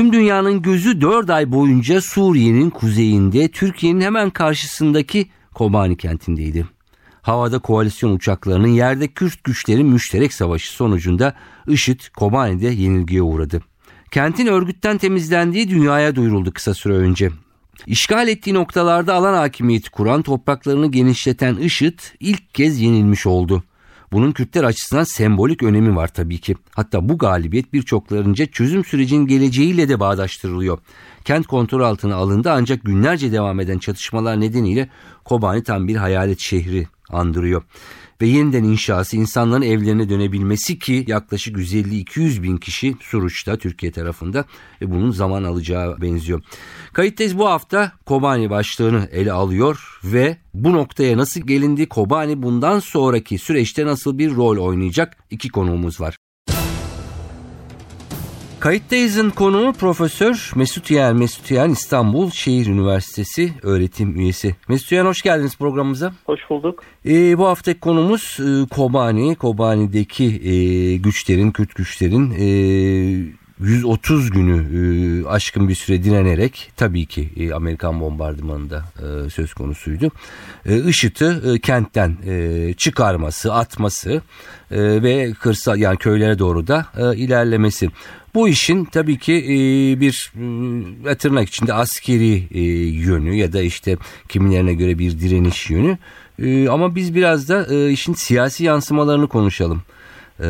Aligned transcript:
Tüm 0.00 0.12
dünyanın 0.12 0.62
gözü 0.62 1.00
4 1.00 1.30
ay 1.30 1.52
boyunca 1.52 2.00
Suriye'nin 2.00 2.70
kuzeyinde, 2.70 3.48
Türkiye'nin 3.48 4.00
hemen 4.00 4.30
karşısındaki 4.30 5.26
Kobani 5.54 5.96
kentindeydi. 5.96 6.66
Havada 7.22 7.58
koalisyon 7.58 8.12
uçaklarının 8.12 8.68
yerde 8.68 9.08
Kürt 9.08 9.44
güçlerin 9.44 9.86
müşterek 9.86 10.32
savaşı 10.32 10.72
sonucunda 10.72 11.34
IŞİD 11.66 12.00
Kobani'de 12.16 12.66
yenilgiye 12.66 13.22
uğradı. 13.22 13.62
Kentin 14.10 14.46
örgütten 14.46 14.98
temizlendiği 14.98 15.70
dünyaya 15.70 16.16
duyuruldu 16.16 16.52
kısa 16.52 16.74
süre 16.74 16.94
önce. 16.94 17.30
İşgal 17.86 18.28
ettiği 18.28 18.54
noktalarda 18.54 19.14
alan 19.14 19.34
hakimiyeti 19.34 19.90
kuran, 19.90 20.22
topraklarını 20.22 20.90
genişleten 20.90 21.56
IŞİD 21.56 21.98
ilk 22.20 22.54
kez 22.54 22.80
yenilmiş 22.80 23.26
oldu. 23.26 23.62
Bunun 24.12 24.32
Kürtler 24.32 24.64
açısından 24.64 25.04
sembolik 25.04 25.62
önemi 25.62 25.96
var 25.96 26.08
tabii 26.08 26.38
ki. 26.38 26.56
Hatta 26.74 27.08
bu 27.08 27.18
galibiyet 27.18 27.72
birçoklarınca 27.72 28.46
çözüm 28.46 28.84
sürecinin 28.84 29.26
geleceğiyle 29.26 29.88
de 29.88 30.00
bağdaştırılıyor. 30.00 30.78
Kent 31.24 31.46
kontrol 31.46 31.80
altına 31.80 32.14
alındı 32.14 32.50
ancak 32.52 32.84
günlerce 32.84 33.32
devam 33.32 33.60
eden 33.60 33.78
çatışmalar 33.78 34.40
nedeniyle 34.40 34.88
Kobani 35.24 35.62
tam 35.62 35.88
bir 35.88 35.96
hayalet 35.96 36.40
şehri 36.40 36.86
andırıyor 37.10 37.62
ve 38.20 38.26
yeniden 38.26 38.64
inşası 38.64 39.16
insanların 39.16 39.62
evlerine 39.62 40.08
dönebilmesi 40.08 40.78
ki 40.78 41.04
yaklaşık 41.08 41.56
150-200 41.56 42.42
bin 42.42 42.56
kişi 42.56 42.96
Suruç'ta 43.00 43.56
Türkiye 43.56 43.92
tarafında 43.92 44.44
ve 44.80 44.90
bunun 44.90 45.10
zaman 45.10 45.44
alacağı 45.44 46.00
benziyor. 46.00 46.42
Kayıttayız 46.92 47.38
bu 47.38 47.48
hafta 47.48 47.92
Kobani 48.06 48.50
başlığını 48.50 49.08
ele 49.12 49.32
alıyor 49.32 50.00
ve 50.04 50.36
bu 50.54 50.72
noktaya 50.72 51.16
nasıl 51.16 51.40
gelindi 51.40 51.88
Kobani 51.88 52.42
bundan 52.42 52.78
sonraki 52.78 53.38
süreçte 53.38 53.86
nasıl 53.86 54.18
bir 54.18 54.34
rol 54.34 54.56
oynayacak 54.56 55.16
iki 55.30 55.48
konuğumuz 55.48 56.00
var. 56.00 56.16
Kayıttayız'ın 58.60 59.30
konuğu 59.30 59.72
Profesör 59.72 60.52
Mesut 60.54 60.90
Yer. 60.90 61.12
Mesut 61.12 61.50
Yer 61.50 61.68
İstanbul 61.68 62.30
Şehir 62.30 62.66
Üniversitesi 62.66 63.52
öğretim 63.62 64.16
üyesi. 64.16 64.56
Mesut 64.68 64.92
Yer 64.92 65.04
hoş 65.04 65.22
geldiniz 65.22 65.56
programımıza. 65.56 66.12
Hoş 66.26 66.40
bulduk. 66.50 66.82
Ee, 67.06 67.38
bu 67.38 67.46
haftaki 67.46 67.80
konumuz 67.80 68.38
e, 68.40 68.68
Kobani. 68.68 69.34
Kobani'deki 69.34 70.24
e, 70.24 70.96
güçlerin, 70.96 71.50
Kürt 71.50 71.74
güçlerin 71.74 72.30
e, 72.30 73.40
130 73.60 74.30
günü 74.30 74.64
e, 74.78 75.28
aşkın 75.28 75.68
bir 75.68 75.74
süre 75.74 76.04
direnerek 76.04 76.72
tabii 76.76 77.06
ki 77.06 77.30
e, 77.36 77.52
Amerikan 77.52 78.00
bombardımanında 78.00 78.84
e, 78.98 79.30
söz 79.30 79.54
konusuydu. 79.54 80.10
E, 80.66 80.78
IŞİD'i 80.78 81.54
e, 81.54 81.58
kentten 81.58 82.16
e, 82.26 82.74
çıkarması, 82.74 83.54
atması 83.54 84.22
e, 84.70 85.02
ve 85.02 85.32
kırsal 85.32 85.78
yani 85.78 85.96
köylere 85.96 86.38
doğru 86.38 86.66
da 86.66 86.86
e, 86.96 87.16
ilerlemesi. 87.16 87.88
Bu 88.34 88.48
işin 88.48 88.84
tabii 88.84 89.18
ki 89.18 89.32
e, 89.32 90.00
bir 90.00 90.32
e, 91.06 91.14
tırnak 91.14 91.48
içinde 91.48 91.74
askeri 91.74 92.48
e, 92.50 92.60
yönü 92.88 93.34
ya 93.34 93.52
da 93.52 93.62
işte 93.62 93.96
kimilerine 94.28 94.74
göre 94.74 94.98
bir 94.98 95.20
direniş 95.20 95.70
yönü. 95.70 95.98
E, 96.42 96.68
ama 96.68 96.94
biz 96.94 97.14
biraz 97.14 97.48
da 97.48 97.74
e, 97.74 97.90
işin 97.90 98.14
siyasi 98.14 98.64
yansımalarını 98.64 99.28
konuşalım 99.28 99.82
e, 100.40 100.48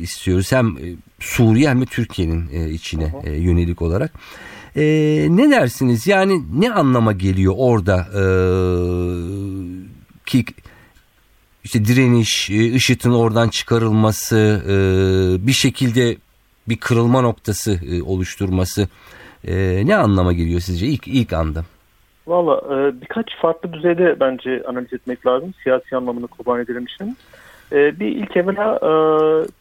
istiyoruz. 0.00 0.52
Hem 0.52 0.66
e, 0.68 0.96
Suriye 1.20 1.68
hem 1.68 1.80
de 1.80 1.86
Türkiye'nin 1.86 2.48
e, 2.52 2.70
içine 2.70 3.14
e, 3.24 3.32
yönelik 3.32 3.82
olarak. 3.82 4.12
E, 4.76 4.82
ne 5.30 5.50
dersiniz? 5.50 6.06
Yani 6.06 6.42
ne 6.54 6.72
anlama 6.72 7.12
geliyor 7.12 7.54
orada 7.56 8.08
e, 8.14 8.22
ki 10.26 10.44
işte 11.64 11.84
direniş, 11.84 12.50
e, 12.50 12.64
IŞİD'in 12.64 13.10
oradan 13.10 13.48
çıkarılması, 13.48 14.62
e, 14.68 15.46
bir 15.46 15.52
şekilde 15.52 16.16
bir 16.68 16.76
kırılma 16.76 17.20
noktası 17.20 17.72
e, 17.72 18.02
oluşturması 18.02 18.88
e, 19.44 19.86
ne 19.86 19.96
anlama 19.96 20.32
geliyor 20.32 20.60
sizce 20.60 20.86
ilk 20.86 21.08
ilk 21.08 21.32
anda? 21.32 21.64
Valla 22.26 22.56
e, 22.74 23.00
birkaç 23.00 23.36
farklı 23.42 23.72
düzeyde 23.72 24.20
bence 24.20 24.62
analiz 24.68 24.92
etmek 24.92 25.26
lazım 25.26 25.54
siyasi 25.62 25.96
anlamını 25.96 26.26
Kobani 26.26 26.66
direnişinin. 26.66 27.16
E, 27.72 28.00
bir 28.00 28.08
ilk 28.08 28.36
evvela 28.36 28.76
e, 28.76 28.90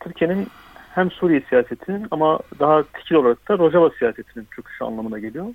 Türkiye'nin 0.03 0.47
hem 0.95 1.11
Suriye 1.11 1.43
siyasetinin 1.49 2.07
ama 2.11 2.39
daha 2.59 2.83
tekil 2.83 3.15
olarak 3.15 3.49
da 3.49 3.57
Rojava 3.57 3.89
siyasetinin 3.99 4.47
çöküşü 4.55 4.83
anlamına 4.83 5.19
geliyor. 5.19 5.45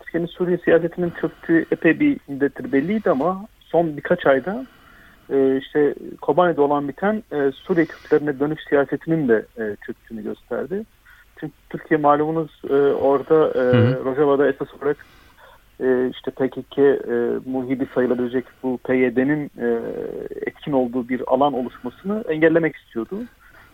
Türkiye'nin 0.00 0.26
Suriye 0.26 0.58
siyasetinin 0.58 1.12
çöktüğü 1.20 1.66
epey 1.72 2.00
bir 2.00 2.16
müddettir 2.28 2.72
belliydi 2.72 3.10
ama 3.10 3.46
son 3.60 3.96
birkaç 3.96 4.26
ayda 4.26 4.66
e, 5.32 5.58
işte 5.58 5.94
Kobani'de 6.20 6.60
olan 6.60 6.88
biten 6.88 7.22
e, 7.32 7.52
Suriye 7.52 7.86
Kürtlerine 7.86 8.40
dönüş 8.40 8.60
siyasetinin 8.68 9.28
de 9.28 9.46
e, 9.58 9.76
çöktüğünü 9.86 10.22
gösterdi. 10.22 10.84
Çünkü 11.40 11.52
Türkiye 11.70 12.00
malumunuz 12.00 12.62
e, 12.70 12.74
orada 12.74 13.34
e, 13.34 13.62
Rojava'da 14.04 14.48
esas 14.48 14.68
olarak 14.74 14.96
e, 15.80 16.10
işte 16.10 16.30
PKK 16.30 16.78
e, 16.78 17.50
muhibi 17.50 17.86
sayılabilecek 17.94 18.44
bu 18.62 18.78
PYD'nin 18.78 19.50
e, 19.58 19.80
etkin 20.46 20.72
olduğu 20.72 21.08
bir 21.08 21.22
alan 21.26 21.52
oluşmasını 21.52 22.24
engellemek 22.28 22.76
istiyordu. 22.76 23.16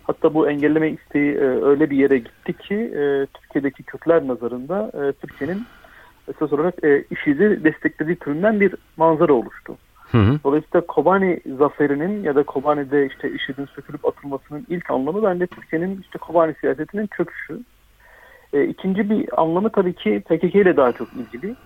Hatta 0.03 0.35
bu 0.35 0.51
engelleme 0.51 0.91
isteği 0.91 1.33
e, 1.33 1.65
öyle 1.65 1.91
bir 1.91 1.97
yere 1.97 2.19
gitti 2.19 2.53
ki 2.53 2.75
e, 2.75 3.27
Türkiye'deki 3.27 3.83
Kürtler 3.83 4.27
nazarında 4.27 4.91
e, 4.95 5.13
Türkiye'nin 5.13 5.63
esas 6.29 6.53
olarak 6.53 6.85
e, 6.85 7.05
IŞİD'i 7.11 7.65
desteklediği 7.65 8.17
türünden 8.17 8.61
bir 8.61 8.75
manzara 8.97 9.33
oluştu. 9.33 9.77
Hı 10.17 10.31
hı. 10.31 10.39
Dolayısıyla 10.45 10.87
Kobani 10.87 11.41
zaferinin 11.59 12.23
ya 12.23 12.35
da 12.35 12.43
Kobani'de 12.43 13.07
işte 13.07 13.31
IŞİD'in 13.31 13.67
sökülüp 13.67 14.05
atılmasının 14.05 14.67
ilk 14.69 14.91
anlamı 14.91 15.23
bence 15.23 15.47
Türkiye'nin 15.47 16.01
işte 16.03 16.19
Kobani 16.19 16.55
siyasetinin 16.61 17.09
çöküşü. 17.17 17.61
E, 18.53 18.65
ikinci 18.65 19.11
bir 19.11 19.43
anlamı 19.43 19.71
tabii 19.73 19.93
ki 19.93 20.23
PKK 20.27 20.55
ile 20.55 20.77
daha 20.77 20.93
çok 20.93 21.09
ilgili. 21.13 21.57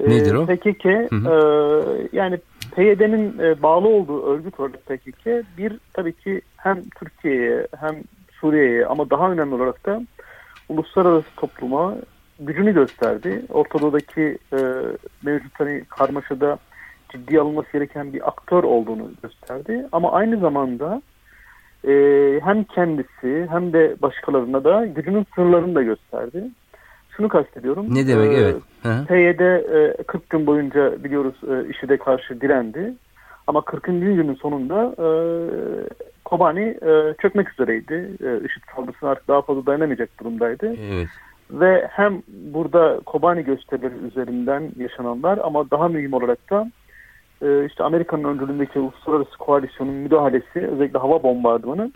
E, 0.00 0.10
Nedir 0.10 0.34
o? 0.34 0.46
PKK 0.46 0.84
hı 0.84 1.16
hı. 1.16 1.30
E, 1.30 2.08
yani 2.12 2.38
PYD'nin 2.76 3.38
e, 3.38 3.62
bağlı 3.62 3.88
olduğu 3.88 4.26
örgüt 4.26 4.60
olarak 4.60 4.86
PKK 4.86 5.26
bir 5.58 5.78
tabii 5.92 6.12
ki 6.12 6.40
hem 6.56 6.82
Türkiye'ye 6.98 7.66
hem 7.80 7.94
Suriye'ye 8.40 8.86
ama 8.86 9.10
daha 9.10 9.32
önemli 9.32 9.54
olarak 9.54 9.86
da 9.86 10.02
uluslararası 10.68 11.26
topluma 11.36 11.94
gücünü 12.40 12.74
gösterdi. 12.74 13.42
Ortadoğu'daki 13.48 14.38
e, 14.52 14.58
mevcut 15.22 15.60
hani 15.60 15.84
karmaşada 15.84 16.58
ciddi 17.14 17.40
alınması 17.40 17.72
gereken 17.72 18.12
bir 18.12 18.28
aktör 18.28 18.64
olduğunu 18.64 19.10
gösterdi. 19.22 19.86
Ama 19.92 20.12
aynı 20.12 20.40
zamanda 20.40 21.02
e, 21.88 21.92
hem 22.44 22.64
kendisi 22.64 23.46
hem 23.50 23.72
de 23.72 23.96
başkalarına 24.02 24.64
da 24.64 24.86
gücünün 24.86 25.26
sınırlarını 25.34 25.74
da 25.74 25.82
gösterdi. 25.82 26.44
Şunu 27.16 27.28
kastediyorum. 27.28 27.86
Ne 27.94 28.08
demek 28.08 28.32
e, 28.32 28.36
evet. 28.36 28.56
PYD 29.08 29.40
e, 29.40 30.02
40 30.02 30.30
gün 30.30 30.46
boyunca 30.46 31.04
biliyoruz 31.04 31.34
e, 31.50 31.68
IŞİD'e 31.70 31.96
karşı 31.96 32.40
direndi. 32.40 32.94
Ama 33.46 33.60
40. 33.64 33.84
günün 33.84 34.34
sonunda 34.34 34.94
e, 34.98 35.06
Kobani 36.24 36.78
e, 36.82 37.14
çökmek 37.22 37.52
üzereydi. 37.52 37.94
E, 38.20 38.46
IŞİD 38.46 38.62
saldırısına 38.76 39.10
artık 39.10 39.28
daha 39.28 39.42
fazla 39.42 39.66
dayanamayacak 39.66 40.20
durumdaydı. 40.20 40.66
Evet. 40.66 41.08
Ve 41.50 41.88
hem 41.90 42.22
burada 42.28 43.00
Kobani 43.06 43.44
gösterileri 43.44 43.94
üzerinden 43.94 44.70
yaşananlar 44.76 45.38
ama 45.42 45.70
daha 45.70 45.88
mühim 45.88 46.12
olarak 46.12 46.50
da 46.50 46.70
e, 47.42 47.66
işte 47.66 47.84
Amerika'nın 47.84 48.24
öncülüğündeki 48.24 48.78
uluslararası 48.78 49.38
koalisyonun 49.38 49.94
müdahalesi 49.94 50.60
özellikle 50.66 50.98
hava 50.98 51.22
bombardımanı 51.22 51.92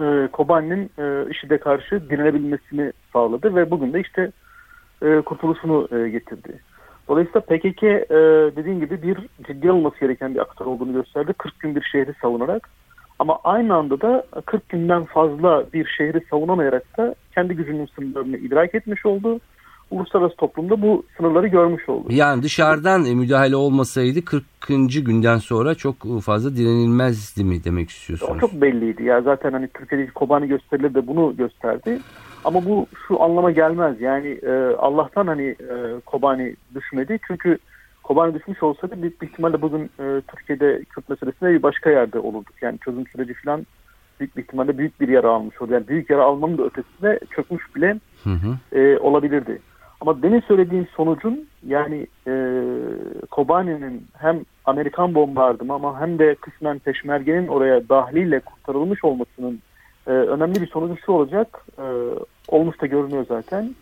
e, 0.00 0.28
Kobani'nin 0.32 0.90
e, 0.98 1.30
IŞİD'e 1.30 1.58
karşı 1.58 2.10
direnebilmesini 2.10 2.92
sağladı 3.12 3.54
ve 3.54 3.70
bugün 3.70 3.92
de 3.92 4.00
işte 4.00 4.32
e, 5.02 5.20
kurtuluşunu 5.20 5.88
e, 5.92 6.08
getirdi. 6.08 6.60
Dolayısıyla 7.08 7.40
PKK 7.40 7.82
e, 7.82 8.16
dediğim 8.56 8.80
gibi 8.80 9.02
bir 9.02 9.18
ciddi 9.46 9.70
alınması 9.70 10.00
gereken 10.00 10.34
bir 10.34 10.40
aktör 10.40 10.66
olduğunu 10.66 10.92
gösterdi. 10.92 11.32
40 11.38 11.60
gün 11.60 11.76
bir 11.76 11.82
şehri 11.92 12.14
savunarak 12.22 12.68
ama 13.18 13.38
aynı 13.44 13.74
anda 13.74 14.00
da 14.00 14.24
40 14.46 14.68
günden 14.68 15.04
fazla 15.04 15.64
bir 15.72 15.86
şehri 15.98 16.20
savunamayarak 16.30 16.98
da 16.98 17.14
kendi 17.34 17.54
gücünün 17.54 17.86
sınırlarını 17.86 18.36
idrak 18.36 18.74
etmiş 18.74 19.06
oldu 19.06 19.40
uluslararası 19.90 20.36
toplumda 20.36 20.82
bu 20.82 21.04
sınırları 21.16 21.46
görmüş 21.46 21.88
oldu. 21.88 22.06
Yani 22.10 22.42
dışarıdan 22.42 23.04
e, 23.04 23.14
müdahale 23.14 23.56
olmasaydı 23.56 24.24
40. 24.24 24.44
günden 25.06 25.38
sonra 25.38 25.74
çok 25.74 26.22
fazla 26.22 26.56
direnilmezdi 26.56 27.44
mi 27.44 27.64
demek 27.64 27.90
istiyorsunuz? 27.90 28.32
O 28.36 28.40
çok 28.40 28.52
belliydi 28.52 29.02
ya 29.02 29.22
zaten 29.22 29.52
hani 29.52 29.68
Türkiye'deki 29.68 30.12
Kobani 30.12 30.48
gösterileri 30.48 30.94
de 30.94 31.06
bunu 31.06 31.36
gösterdi. 31.36 32.00
Ama 32.44 32.64
bu 32.64 32.86
şu 33.08 33.22
anlama 33.22 33.50
gelmez. 33.50 34.00
Yani 34.00 34.28
e, 34.28 34.52
Allah'tan 34.78 35.26
hani 35.26 35.42
e, 35.46 36.00
Kobani 36.06 36.56
düşmedi. 36.74 37.18
Çünkü 37.26 37.58
Kobani 38.02 38.34
düşmüş 38.34 38.62
olsaydı 38.62 39.02
büyük 39.02 39.22
bir 39.22 39.26
ihtimalle 39.26 39.62
bugün 39.62 39.90
e, 40.00 40.20
Türkiye'de 40.28 40.84
Kürt 40.84 41.08
meselesinde 41.08 41.50
bir 41.50 41.62
başka 41.62 41.90
yerde 41.90 42.18
olurduk. 42.18 42.54
Yani 42.62 42.78
çözüm 42.78 43.06
süreci 43.06 43.34
falan 43.34 43.66
büyük 44.20 44.36
bir 44.36 44.42
ihtimalle 44.42 44.78
büyük 44.78 45.00
bir 45.00 45.08
yara 45.08 45.30
almış 45.30 45.62
oldu. 45.62 45.72
Yani 45.72 45.88
büyük 45.88 46.10
yara 46.10 46.22
almanın 46.22 46.58
da 46.58 46.62
ötesinde 46.62 47.20
çökmüş 47.36 47.76
bile 47.76 48.00
Hı 48.24 48.30
hı. 48.30 48.78
e, 48.78 48.98
olabilirdi. 48.98 49.58
Ama 50.06 50.22
demin 50.22 50.40
söylediğim 50.40 50.86
sonucun 50.96 51.46
yani 51.66 52.06
e, 52.26 52.32
Kobani'nin 53.30 54.06
hem 54.18 54.40
Amerikan 54.64 55.14
bombardımanı 55.14 55.76
ama 55.76 56.00
hem 56.00 56.18
de 56.18 56.34
kısmen 56.34 56.78
peşmergenin 56.78 57.48
oraya 57.48 57.88
dahliyle 57.88 58.40
kurtarılmış 58.40 59.04
olmasının 59.04 59.60
e, 60.06 60.10
önemli 60.10 60.60
bir 60.60 60.66
sonucu 60.66 60.96
şu 61.06 61.12
olacak. 61.12 61.64
E, 61.78 61.84
olmuş 62.48 62.80
da 62.80 62.86
görünüyor 62.86 63.26
zaten. 63.28 63.74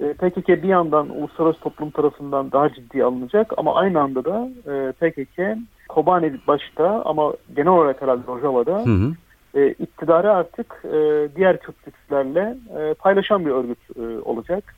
E, 0.00 0.12
PKK 0.12 0.48
bir 0.48 0.68
yandan 0.68 1.08
uluslararası 1.08 1.60
toplum 1.60 1.90
tarafından 1.90 2.52
daha 2.52 2.68
ciddi 2.68 3.04
alınacak 3.04 3.52
ama 3.56 3.74
aynı 3.74 4.00
anda 4.00 4.24
da 4.24 4.50
e, 4.66 4.92
PKK 4.92 5.58
Kobani 5.88 6.32
başta 6.46 7.02
ama 7.04 7.32
genel 7.56 7.72
olarak 7.72 8.02
herhalde 8.02 8.22
Rojava'da 8.26 8.78
Hı 8.86 8.90
hı. 8.90 9.12
e, 9.60 9.68
iktidarı 9.68 10.32
artık 10.32 10.84
e, 10.84 11.28
diğer 11.36 11.58
Kürtlerle 11.60 12.56
e, 12.78 12.94
paylaşan 12.94 13.46
bir 13.46 13.50
örgüt 13.50 13.78
e, 13.96 14.02
olacak. 14.24 14.77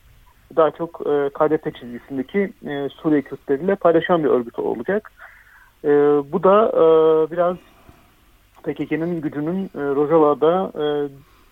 Daha 0.57 0.71
çok 0.71 1.01
e, 1.01 1.29
KDP 1.29 1.75
çizgisindeki 1.75 2.39
e, 2.67 2.89
Suriye 2.89 3.23
Kürtleriyle 3.23 3.75
paylaşan 3.75 4.25
bir 4.25 4.29
örgüt 4.29 4.59
olacak. 4.59 5.13
E, 5.85 5.89
bu 6.33 6.43
da 6.43 6.69
e, 6.69 6.83
biraz 7.31 7.57
PKK'nın 8.63 9.21
gücünün 9.21 9.65
e, 9.65 9.79
Rojava'da 9.79 10.73
e, 10.75 10.85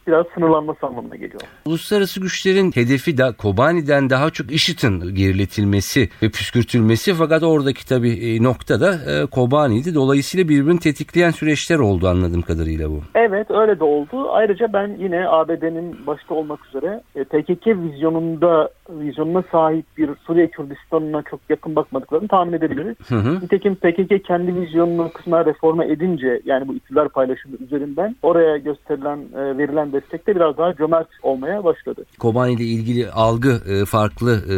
biraz 0.08 0.26
sınırlanması 0.34 0.86
anlamına 0.86 1.16
geliyor. 1.16 1.40
Uluslararası 1.66 2.20
güçlerin 2.20 2.72
hedefi 2.74 3.18
de 3.18 3.32
Kobani'den 3.38 4.10
daha 4.10 4.30
çok 4.30 4.52
IŞİD'in 4.52 5.14
geriletilmesi 5.14 6.08
ve 6.22 6.28
püskürtülmesi 6.28 7.14
fakat 7.14 7.42
oradaki 7.42 7.88
tabii 7.88 8.12
e, 8.12 8.42
nokta 8.42 8.80
da 8.80 8.92
e, 8.92 9.26
Kobani'ydi. 9.26 9.94
Dolayısıyla 9.94 10.48
birbirini 10.48 10.78
tetikleyen 10.80 11.30
süreçler 11.30 11.78
oldu 11.78 12.08
anladığım 12.08 12.42
kadarıyla 12.42 12.90
bu. 12.90 13.00
Evet 13.14 13.50
öyle 13.50 13.80
de 13.80 13.84
oldu. 13.84 14.30
Ayrıca 14.30 14.72
ben 14.72 14.96
yine 14.98 15.28
ABD'nin 15.28 16.06
başta 16.06 16.34
olmak 16.34 16.66
üzere 16.66 17.00
e, 17.14 17.24
PKK 17.24 17.66
vizyonunda 17.66 18.68
vizyonuna 18.88 19.44
sahip 19.52 19.84
bir 19.98 20.10
Suriye 20.26 20.50
Kürdistan'ına 20.50 21.22
çok 21.22 21.40
yakın 21.48 21.76
bakmadıklarını 21.76 22.28
tahmin 22.28 22.52
edebiliriz. 22.52 22.96
Hı 23.08 23.14
hı. 23.14 23.40
Nitekim 23.40 23.74
PKK 23.74 24.24
kendi 24.24 24.60
vizyonunu 24.60 25.12
kısmen 25.12 25.46
reforma 25.46 25.84
edince 25.84 26.40
yani 26.44 26.68
bu 26.68 26.74
iktidar 26.74 27.08
paylaşımı 27.08 27.56
üzerinden 27.56 28.16
oraya 28.22 28.56
gösterilen 28.56 29.18
e, 29.34 29.58
verilen 29.58 29.92
destekte 29.92 30.34
biraz 30.34 30.58
daha 30.58 30.74
cömert 30.74 31.08
olmaya 31.22 31.64
başladı. 31.64 32.04
Kobani 32.18 32.52
ile 32.52 32.64
ilgili 32.64 33.10
algı 33.10 33.60
e, 33.68 33.84
farklı 33.84 34.32
e, 34.32 34.56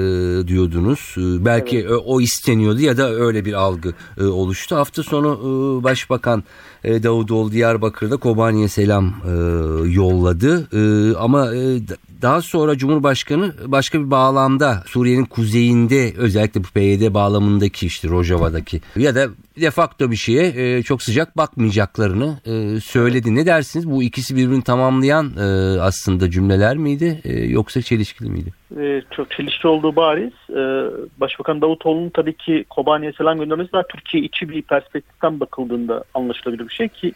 diyordunuz. 0.48 1.14
E, 1.18 1.44
belki 1.44 1.86
o, 1.88 2.14
o 2.14 2.20
isteniyordu 2.20 2.80
ya 2.80 2.96
da 2.96 3.10
öyle 3.10 3.44
bir 3.44 3.52
algı 3.52 3.92
e, 4.20 4.24
oluştu. 4.24 4.76
Hafta 4.76 5.02
sonu 5.02 5.28
e, 5.28 5.84
Başbakan 5.84 6.42
e, 6.84 7.02
Davutoğlu 7.02 7.52
Diyarbakır'da 7.52 8.16
Kobani'ye 8.16 8.68
selam 8.68 9.04
e, 9.04 9.32
yolladı. 9.90 10.68
E, 10.72 11.16
ama 11.16 11.54
e, 11.54 11.78
daha 12.22 12.42
sonra 12.42 12.78
Cumhurbaşkanı 12.78 13.52
başka 13.66 14.00
bir 14.00 14.10
bağlamda 14.10 14.82
Suriye'nin 14.86 15.24
kuzeyinde 15.24 16.12
özellikle 16.18 16.64
bu 16.64 16.68
PYD 16.68 17.14
bağlamındaki 17.14 17.86
işte 17.86 18.08
Rojava'daki 18.08 18.80
ya 18.96 19.14
da 19.14 19.26
de 19.60 19.70
facto 19.70 20.10
bir 20.10 20.16
şeye 20.16 20.52
e, 20.56 20.82
çok 20.82 21.02
sıcak 21.02 21.36
bakmayacaklarını 21.36 22.38
e, 22.46 22.80
söyledi. 22.80 23.34
Ne 23.34 23.46
dersiniz? 23.46 23.90
Bu 23.90 24.02
ikisi 24.02 24.36
birbirini 24.36 24.64
tamamlayan 24.64 25.32
e, 25.38 25.80
aslında 25.80 26.30
cümleler 26.30 26.76
miydi 26.76 27.20
e, 27.24 27.32
yoksa 27.32 27.82
çelişkili 27.82 28.30
miydi? 28.30 28.52
E, 28.80 29.02
çok 29.10 29.30
çelişki 29.30 29.68
olduğu 29.68 29.96
bariz. 29.96 30.32
E, 30.50 30.62
Başbakan 31.20 31.60
Davutoğlu'nun 31.60 32.10
tabii 32.10 32.36
ki 32.36 32.64
Kobani'ye 32.70 33.12
selam 33.12 33.38
göndermesi 33.38 33.72
daha 33.72 33.82
Türkiye 33.86 34.22
içi 34.22 34.48
bir 34.48 34.62
perspektiften 34.62 35.40
bakıldığında 35.40 36.04
anlaşılabilir 36.14 36.68
bir 36.68 36.74
şey 36.74 36.88
ki 36.88 37.12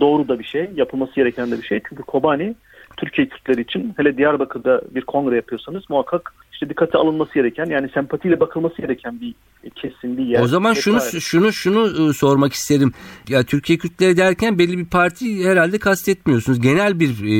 doğru 0.00 0.28
da 0.28 0.38
bir 0.38 0.44
şey, 0.44 0.70
yapılması 0.74 1.14
gereken 1.14 1.50
de 1.50 1.58
bir 1.58 1.66
şey. 1.66 1.80
Çünkü 1.88 2.02
Kobani 2.02 2.54
Türkiye 2.96 3.28
Kürtleri 3.28 3.60
için 3.60 3.94
hele 3.96 4.16
Diyarbakır'da 4.16 4.80
bir 4.94 5.00
kongre 5.00 5.36
yapıyorsanız 5.36 5.82
muhakkak 5.88 6.34
işte 6.52 6.68
dikkate 6.68 6.98
alınması 6.98 7.34
gereken 7.34 7.64
yani 7.64 7.88
sempatiyle 7.88 8.40
bakılması 8.40 8.82
gereken 8.82 9.20
bir 9.20 9.34
kesin 9.74 10.18
bir 10.18 10.24
yer. 10.24 10.40
O 10.40 10.46
zaman 10.46 10.72
şunu 10.72 10.96
vesaire. 10.96 11.20
şunu 11.20 11.52
şunu 11.52 12.10
e, 12.10 12.12
sormak 12.12 12.52
isterim. 12.52 12.92
Ya 13.28 13.42
Türkiye 13.42 13.78
Kürtleri 13.78 14.16
derken 14.16 14.58
belli 14.58 14.78
bir 14.78 14.90
parti 14.90 15.48
herhalde 15.48 15.78
kastetmiyorsunuz. 15.78 16.60
Genel 16.60 17.00
bir 17.00 17.10
e, 17.10 17.38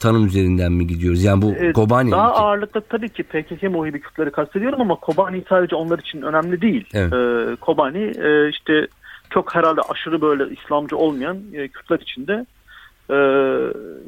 tanım 0.00 0.26
üzerinden 0.26 0.72
mi 0.72 0.86
gidiyoruz? 0.86 1.24
Yani 1.24 1.42
bu 1.42 1.52
Evet, 1.58 1.74
Kobani 1.74 2.10
Daha 2.10 2.32
ağırlıkta 2.32 2.80
tabii 2.80 3.08
ki 3.08 3.22
PKK 3.22 3.62
muhibi 3.62 4.00
Kürtleri 4.00 4.30
kastediyorum 4.30 4.80
ama 4.80 4.94
Kobani 4.94 5.44
sadece 5.48 5.76
onlar 5.76 5.98
için 5.98 6.22
önemli 6.22 6.60
değil. 6.60 6.84
Evet. 6.94 7.12
Ee, 7.12 7.56
Kobani 7.56 8.12
e, 8.18 8.48
işte 8.48 8.86
çok 9.30 9.54
herhalde 9.54 9.80
aşırı 9.80 10.20
böyle 10.20 10.54
İslamcı 10.54 10.96
olmayan 10.96 11.38
e, 11.52 11.68
Kürtler 11.68 11.98
için 11.98 12.26
de 12.26 12.46
e, 13.10 13.16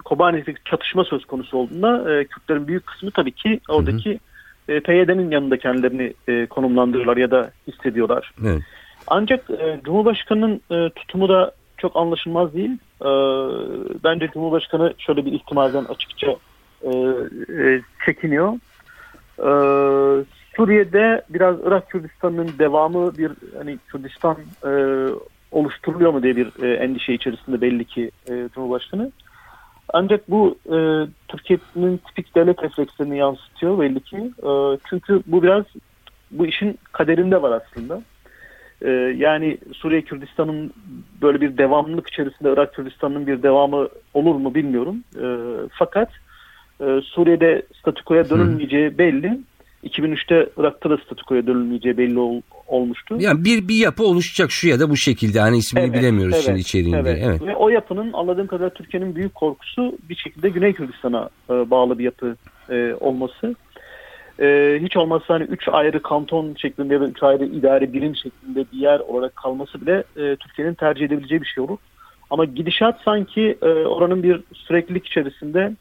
Kobani'deki 0.04 0.64
çatışma 0.64 1.04
söz 1.04 1.24
konusu 1.24 1.58
olduğunda 1.58 2.12
e, 2.12 2.24
Kürtlerin 2.24 2.66
büyük 2.68 2.86
kısmı 2.86 3.10
tabii 3.10 3.32
ki 3.32 3.60
oradaki 3.68 4.20
e, 4.68 4.80
PYD'nin 4.80 5.30
yanında 5.30 5.56
kendilerini 5.56 6.14
e, 6.28 6.46
konumlandırıyorlar 6.46 7.16
ya 7.16 7.30
da 7.30 7.50
hissediyorlar. 7.68 8.32
Evet. 8.44 8.62
Ancak 9.06 9.50
e, 9.50 9.80
Cumhurbaşkanı'nın 9.84 10.60
e, 10.70 10.90
tutumu 10.90 11.28
da 11.28 11.52
çok 11.78 11.96
anlaşılmaz 11.96 12.54
değil. 12.54 12.70
E, 13.00 13.10
bence 14.04 14.28
Cumhurbaşkanı 14.32 14.94
şöyle 14.98 15.26
bir 15.26 15.32
ihtimalden 15.32 15.84
açıkça 15.84 16.36
e, 16.82 16.90
e, 17.58 17.82
çekiniyor. 18.06 18.52
E, 19.38 19.50
Suriye'de 20.56 21.22
biraz 21.28 21.56
Irak 21.66 21.90
Kürdistan'ın 21.90 22.50
devamı 22.58 23.18
bir 23.18 23.32
hani 23.58 23.78
Kürdistan 23.88 24.36
e, 24.66 24.70
oluşturuluyor 25.54 26.12
mu 26.12 26.22
diye 26.22 26.36
bir 26.36 26.62
e, 26.62 26.74
endişe 26.74 27.12
içerisinde 27.12 27.60
belli 27.60 27.84
ki 27.84 28.10
e, 28.30 28.48
Cumhurbaşkanı. 28.54 29.12
Ancak 29.92 30.30
bu 30.30 30.58
e, 30.66 30.76
Türkiye'nin 31.28 31.96
tipik 31.96 32.34
devlet 32.34 32.62
reflekslerini 32.62 33.18
yansıtıyor 33.18 33.80
belli 33.80 34.00
ki. 34.00 34.16
E, 34.16 34.50
çünkü 34.88 35.22
bu 35.26 35.42
biraz 35.42 35.64
bu 36.30 36.46
işin 36.46 36.78
kaderinde 36.92 37.42
var 37.42 37.62
aslında. 37.62 38.02
E, 38.82 38.90
yani 39.16 39.58
Suriye 39.72 40.02
Kürdistan'ın 40.02 40.72
böyle 41.22 41.40
bir 41.40 41.58
devamlılık 41.58 42.08
içerisinde 42.08 42.52
Irak 42.52 42.74
Kürdistan'ın 42.74 43.26
bir 43.26 43.42
devamı 43.42 43.88
olur 44.14 44.34
mu 44.34 44.54
bilmiyorum. 44.54 45.04
E, 45.16 45.26
fakat 45.72 46.08
e, 46.80 47.00
Suriye'de 47.04 47.62
statükoya 47.78 48.30
dönülmeyeceği 48.30 48.98
belli. 48.98 49.40
2003'te 49.84 50.48
Irak'ta 50.56 50.90
da 50.90 50.96
statükoya 50.96 51.46
dönülmeyeceği 51.46 51.98
belli 51.98 52.18
ol- 52.18 52.40
olmuştu. 52.66 53.16
Yani 53.20 53.44
bir 53.44 53.68
bir 53.68 53.74
yapı 53.74 54.04
oluşacak 54.04 54.50
şu 54.50 54.68
ya 54.68 54.80
da 54.80 54.90
bu 54.90 54.96
şekilde. 54.96 55.40
Hani 55.40 55.56
ismini 55.58 55.84
Evet, 55.84 55.94
bilemiyoruz 55.94 56.34
evet, 56.34 56.44
şimdi 56.44 56.60
içeriğinde. 56.60 56.98
Evet. 57.10 57.22
Evet. 57.24 57.42
Ve 57.42 57.56
o 57.56 57.68
yapının 57.68 58.12
anladığım 58.12 58.46
kadarıyla 58.46 58.74
Türkiye'nin 58.74 59.14
büyük 59.14 59.34
korkusu 59.34 59.98
bir 60.08 60.16
şekilde 60.16 60.48
Güney 60.48 60.72
Kürdistan'a 60.72 61.28
e, 61.50 61.70
bağlı 61.70 61.98
bir 61.98 62.04
yapı 62.04 62.36
e, 62.70 62.94
olması. 63.00 63.54
E, 64.40 64.78
hiç 64.82 64.96
olmazsa 64.96 65.34
hani 65.34 65.44
üç 65.44 65.68
ayrı 65.68 66.02
kanton 66.02 66.54
şeklinde 66.58 67.00
da 67.00 67.04
üç 67.04 67.22
ayrı 67.22 67.44
idari 67.44 67.92
birim 67.92 68.16
şeklinde 68.16 68.64
bir 68.72 68.78
yer 68.78 69.00
olarak 69.00 69.36
kalması 69.36 69.80
bile 69.80 70.04
e, 70.16 70.36
Türkiye'nin 70.36 70.74
tercih 70.74 71.04
edebileceği 71.06 71.40
bir 71.42 71.46
şey 71.46 71.64
olur. 71.64 71.78
Ama 72.30 72.44
gidişat 72.44 73.00
sanki 73.04 73.58
e, 73.62 73.66
oranın 73.68 74.22
bir 74.22 74.40
süreklilik 74.54 75.06
içerisinde 75.06 75.72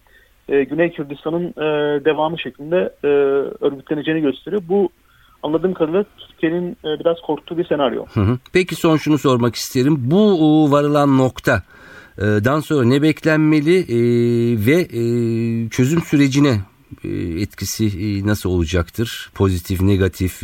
e, 0.49 0.63
Güney 0.63 0.91
Kürdistan'ın 0.91 1.47
e, 1.47 2.05
devamı 2.05 2.39
şeklinde 2.39 2.93
e, 3.03 3.07
örgütleneceğini 3.65 4.21
gösteriyor. 4.21 4.61
Bu 4.69 4.89
anladığım 5.43 5.73
kadarıyla 5.73 6.05
Türkiye'nin 6.17 6.71
e, 6.71 6.99
biraz 6.99 7.17
korktuğu 7.25 7.57
bir 7.57 7.65
senaryo. 7.65 8.05
Hı 8.13 8.21
hı. 8.21 8.37
Peki 8.53 8.75
son 8.75 8.97
şunu 8.97 9.17
sormak 9.17 9.55
isterim. 9.55 9.95
Bu 9.99 10.71
varılan 10.71 11.17
nokta 11.17 11.63
e, 12.17 12.21
dan 12.21 12.59
sonra 12.59 12.85
ne 12.85 13.01
beklenmeli 13.01 13.77
e, 13.77 13.97
ve 14.65 14.81
e, 14.81 15.01
çözüm 15.69 16.01
sürecine 16.01 16.59
e, 17.03 17.09
etkisi 17.41 17.85
e, 17.85 18.27
nasıl 18.27 18.49
olacaktır? 18.49 19.31
Pozitif, 19.35 19.81
negatif 19.81 20.43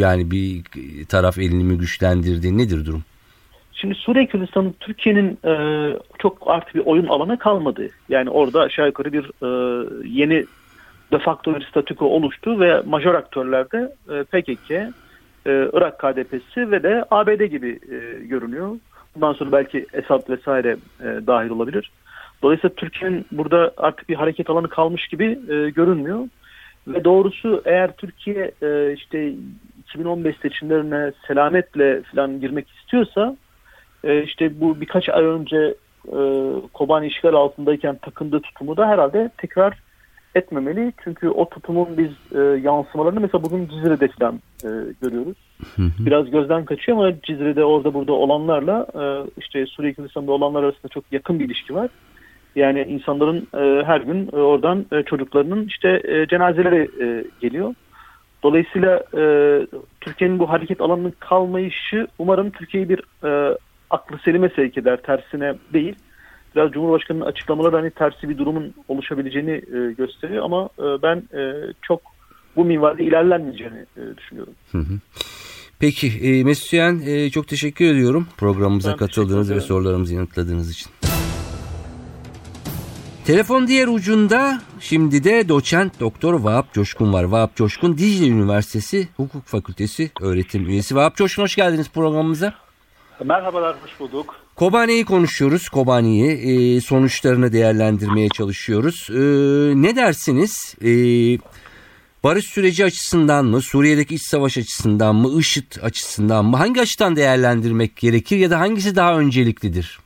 yani 0.00 0.30
bir 0.30 0.64
taraf 1.08 1.38
elini 1.38 1.64
mi 1.64 1.78
güçlendirdi? 1.78 2.58
Nedir 2.58 2.86
durum? 2.86 3.04
Şimdi 3.76 3.94
Suriye 3.94 4.26
Kürdistan'ın 4.26 4.74
Türkiye'nin 4.80 5.38
e, 5.44 5.52
çok 6.18 6.38
artık 6.46 6.74
bir 6.74 6.86
oyun 6.86 7.06
alanı 7.06 7.38
kalmadı. 7.38 7.88
Yani 8.08 8.30
orada 8.30 8.60
aşağı 8.60 8.86
yukarı 8.86 9.12
bir 9.12 9.24
e, 9.24 9.48
yeni 10.08 10.44
de 11.12 11.18
facto 11.18 11.54
bir 11.54 11.66
statüko 11.66 12.06
oluştu 12.06 12.60
ve 12.60 12.82
majör 12.86 13.14
aktörlerde 13.14 13.94
e, 14.10 14.24
PKK, 14.24 14.70
e, 14.70 14.90
Irak 15.46 15.98
KDP'si 15.98 16.70
ve 16.70 16.82
de 16.82 17.04
ABD 17.10 17.44
gibi 17.44 17.78
e, 17.90 18.26
görünüyor. 18.26 18.76
Bundan 19.14 19.32
sonra 19.32 19.52
belki 19.52 19.86
Esad 19.92 20.28
vesaire 20.28 20.76
e, 21.00 21.26
dahil 21.26 21.50
olabilir. 21.50 21.90
Dolayısıyla 22.42 22.74
Türkiye'nin 22.74 23.26
burada 23.32 23.72
artık 23.76 24.08
bir 24.08 24.14
hareket 24.14 24.50
alanı 24.50 24.68
kalmış 24.68 25.08
gibi 25.08 25.38
e, 25.48 25.70
görünmüyor. 25.70 26.28
Ve 26.88 27.04
doğrusu 27.04 27.62
eğer 27.64 27.96
Türkiye 27.96 28.50
e, 28.62 28.92
işte 28.92 29.32
2015 29.78 30.36
seçimlerine 30.36 31.12
selametle 31.26 32.02
falan 32.02 32.40
girmek 32.40 32.70
istiyorsa 32.70 33.36
e, 34.06 34.22
işte 34.22 34.60
bu 34.60 34.80
birkaç 34.80 35.08
ay 35.08 35.24
önce 35.24 35.74
e, 36.08 36.18
Kobani 36.72 37.06
işgal 37.06 37.34
altındayken 37.34 37.96
takındığı 37.96 38.40
tutumu 38.40 38.76
da 38.76 38.88
herhalde 38.88 39.30
tekrar 39.38 39.78
etmemeli. 40.34 40.92
Çünkü 41.04 41.28
o 41.28 41.48
tutumun 41.48 41.88
biz 41.98 42.38
e, 42.38 42.40
yansımalarını 42.40 43.20
mesela 43.20 43.42
bugün 43.42 43.68
Cizre'de 43.68 44.08
falan 44.08 44.40
e, 44.64 44.68
görüyoruz. 45.02 45.36
Biraz 45.78 46.30
gözden 46.30 46.64
kaçıyor 46.64 46.98
ama 46.98 47.20
Cizre'de 47.22 47.64
orada 47.64 47.94
burada 47.94 48.12
olanlarla 48.12 48.86
e, 48.94 49.30
işte 49.40 49.66
Suriye 49.66 49.92
Kürdistan'da 49.92 50.32
olanlar 50.32 50.62
arasında 50.62 50.88
çok 50.88 51.04
yakın 51.12 51.38
bir 51.38 51.44
ilişki 51.44 51.74
var. 51.74 51.90
Yani 52.56 52.82
insanların 52.82 53.48
e, 53.54 53.84
her 53.84 54.00
gün 54.00 54.28
e, 54.32 54.36
oradan 54.36 54.86
e, 54.92 55.02
çocuklarının 55.02 55.66
işte 55.66 56.00
e, 56.04 56.26
cenazeleri 56.26 56.90
e, 57.04 57.24
geliyor. 57.40 57.74
Dolayısıyla 58.42 59.02
e, 59.18 59.22
Türkiye'nin 60.00 60.38
bu 60.38 60.50
hareket 60.50 60.80
alanının 60.80 61.14
kalmayışı 61.18 62.06
umarım 62.18 62.50
Türkiye'yi 62.50 62.88
bir 62.88 63.00
e, 63.24 63.58
aklı 63.90 64.18
selime 64.24 64.48
sevk 64.48 64.78
eder, 64.78 65.02
tersine 65.02 65.54
değil. 65.72 65.94
Biraz 66.56 66.72
Cumhurbaşkanı'nın 66.72 67.24
açıklamaları 67.24 67.76
hani 67.76 67.90
tersi 67.90 68.28
bir 68.28 68.38
durumun 68.38 68.74
oluşabileceğini 68.88 69.50
e, 69.50 69.92
gösteriyor 69.92 70.44
ama 70.44 70.68
e, 70.78 71.02
ben 71.02 71.16
e, 71.16 71.72
çok 71.82 72.02
bu 72.56 72.64
minvalde 72.64 73.04
ilerlenmeyeceğini 73.04 73.86
e, 73.96 74.16
düşünüyorum. 74.16 74.54
Hı 74.72 74.78
hı. 74.78 74.98
Peki 75.78 76.08
e, 76.22 76.44
Mesut 76.44 76.66
Süyen 76.66 77.00
e, 77.06 77.30
çok 77.30 77.48
teşekkür 77.48 77.84
ediyorum 77.84 78.28
programımıza 78.36 78.90
Ben 78.90 78.96
katıldığınız 78.96 79.54
ve 79.54 79.60
sorularımızı 79.60 80.14
yanıtladığınız 80.14 80.70
için. 80.70 80.90
Telefon 83.26 83.66
diğer 83.66 83.88
ucunda 83.88 84.60
şimdi 84.80 85.24
de 85.24 85.48
doçent 85.48 86.00
doktor 86.00 86.40
Vahap 86.40 86.72
Coşkun 86.72 87.12
var. 87.12 87.24
Vahap 87.24 87.56
Coşkun 87.56 87.98
Dicle 87.98 88.28
Üniversitesi 88.28 89.08
Hukuk 89.16 89.44
Fakültesi 89.44 90.10
öğretim 90.20 90.68
üyesi. 90.68 90.96
Vahap 90.96 91.16
Coşkun 91.16 91.42
hoş 91.42 91.56
geldiniz 91.56 91.90
programımıza. 91.90 92.65
Merhabalar, 93.24 93.76
hoş 93.82 94.00
bulduk. 94.00 94.34
Kobane'yi 94.54 95.04
konuşuyoruz. 95.04 95.68
Kobane'yi 95.68 96.30
e, 96.76 96.80
sonuçlarını 96.80 97.52
değerlendirmeye 97.52 98.28
çalışıyoruz. 98.28 99.08
E, 99.10 99.16
ne 99.82 99.96
dersiniz? 99.96 100.74
E, 100.84 100.90
barış 102.24 102.44
süreci 102.46 102.84
açısından 102.84 103.44
mı, 103.44 103.62
Suriye'deki 103.62 104.14
iç 104.14 104.22
savaş 104.22 104.58
açısından 104.58 105.16
mı, 105.16 105.40
IŞİD 105.40 105.72
açısından 105.82 106.44
mı? 106.44 106.56
Hangi 106.56 106.80
açıdan 106.80 107.16
değerlendirmek 107.16 107.96
gerekir 107.96 108.36
ya 108.36 108.50
da 108.50 108.60
hangisi 108.60 108.96
daha 108.96 109.18
önceliklidir? 109.18 109.98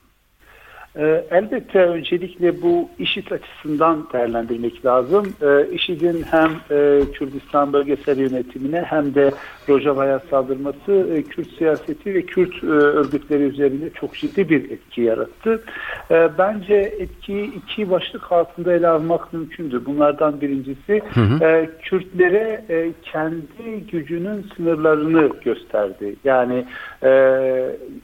Ee, 0.97 1.25
elbette 1.31 1.79
öncelikle 1.79 2.63
bu 2.63 2.89
IŞİD 2.99 3.31
açısından 3.31 4.09
değerlendirmek 4.13 4.87
lazım. 4.87 5.33
Ee, 5.43 5.67
IŞİD'in 5.73 6.23
hem 6.23 6.51
e, 6.71 7.01
Kürdistan 7.13 7.73
bölgesel 7.73 8.19
yönetimine 8.19 8.81
hem 8.81 9.15
de 9.15 9.33
Rojava'ya 9.69 10.21
saldırması 10.31 11.07
e, 11.15 11.23
Kürt 11.23 11.49
siyaseti 11.59 12.15
ve 12.15 12.23
Kürt 12.23 12.65
e, 12.65 12.67
örgütleri 12.67 13.43
üzerinde 13.43 13.91
çok 13.91 14.15
ciddi 14.15 14.49
bir 14.49 14.71
etki 14.71 15.03
yarattı. 15.03 15.63
Ee, 16.11 16.29
bence 16.39 16.75
etkiyi 16.75 17.55
iki 17.55 17.91
başlık 17.91 18.33
altında 18.33 18.73
ele 18.73 18.89
almak 18.89 19.33
mümkündür. 19.33 19.87
Bunlardan 19.87 20.41
birincisi 20.41 21.03
e, 21.43 21.71
Kürtlere 21.83 22.65
e, 22.71 22.93
kendi 23.03 23.87
gücünün 23.93 24.47
sınırlarını 24.57 25.31
gösterdi. 25.45 26.15
Yani 26.25 26.65
e, 27.03 27.11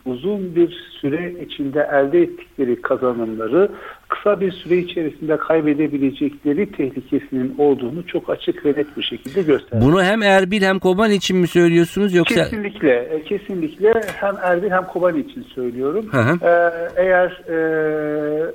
uzun 0.04 0.56
bir 0.56 0.98
süre 1.00 1.34
içinde 1.46 1.88
elde 1.92 2.22
ettikleri 2.22 2.75
kazanımları 2.82 3.68
kısa 4.08 4.40
bir 4.40 4.52
süre 4.52 4.76
içerisinde 4.76 5.36
kaybedebilecekleri 5.36 6.72
tehlikesinin 6.72 7.54
olduğunu 7.58 8.06
çok 8.06 8.30
açık 8.30 8.66
ve 8.66 8.70
net 8.70 8.96
bir 8.96 9.02
şekilde 9.02 9.42
gösterdi. 9.42 9.84
Bunu 9.86 10.02
hem 10.02 10.22
Erbil 10.22 10.62
hem 10.62 10.78
Kobane 10.78 11.14
için 11.14 11.36
mi 11.36 11.46
söylüyorsunuz 11.46 12.14
yoksa... 12.14 12.34
Kesinlikle, 12.34 12.94
e, 12.94 13.22
kesinlikle 13.22 13.92
hem 14.20 14.34
Erbil 14.42 14.70
hem 14.70 14.84
Kobani 14.84 15.20
için 15.20 15.42
söylüyorum. 15.42 16.06
Hı 16.10 16.20
hı. 16.20 16.38
Ee, 16.42 16.72
eğer 16.96 17.42
e, 17.48 17.56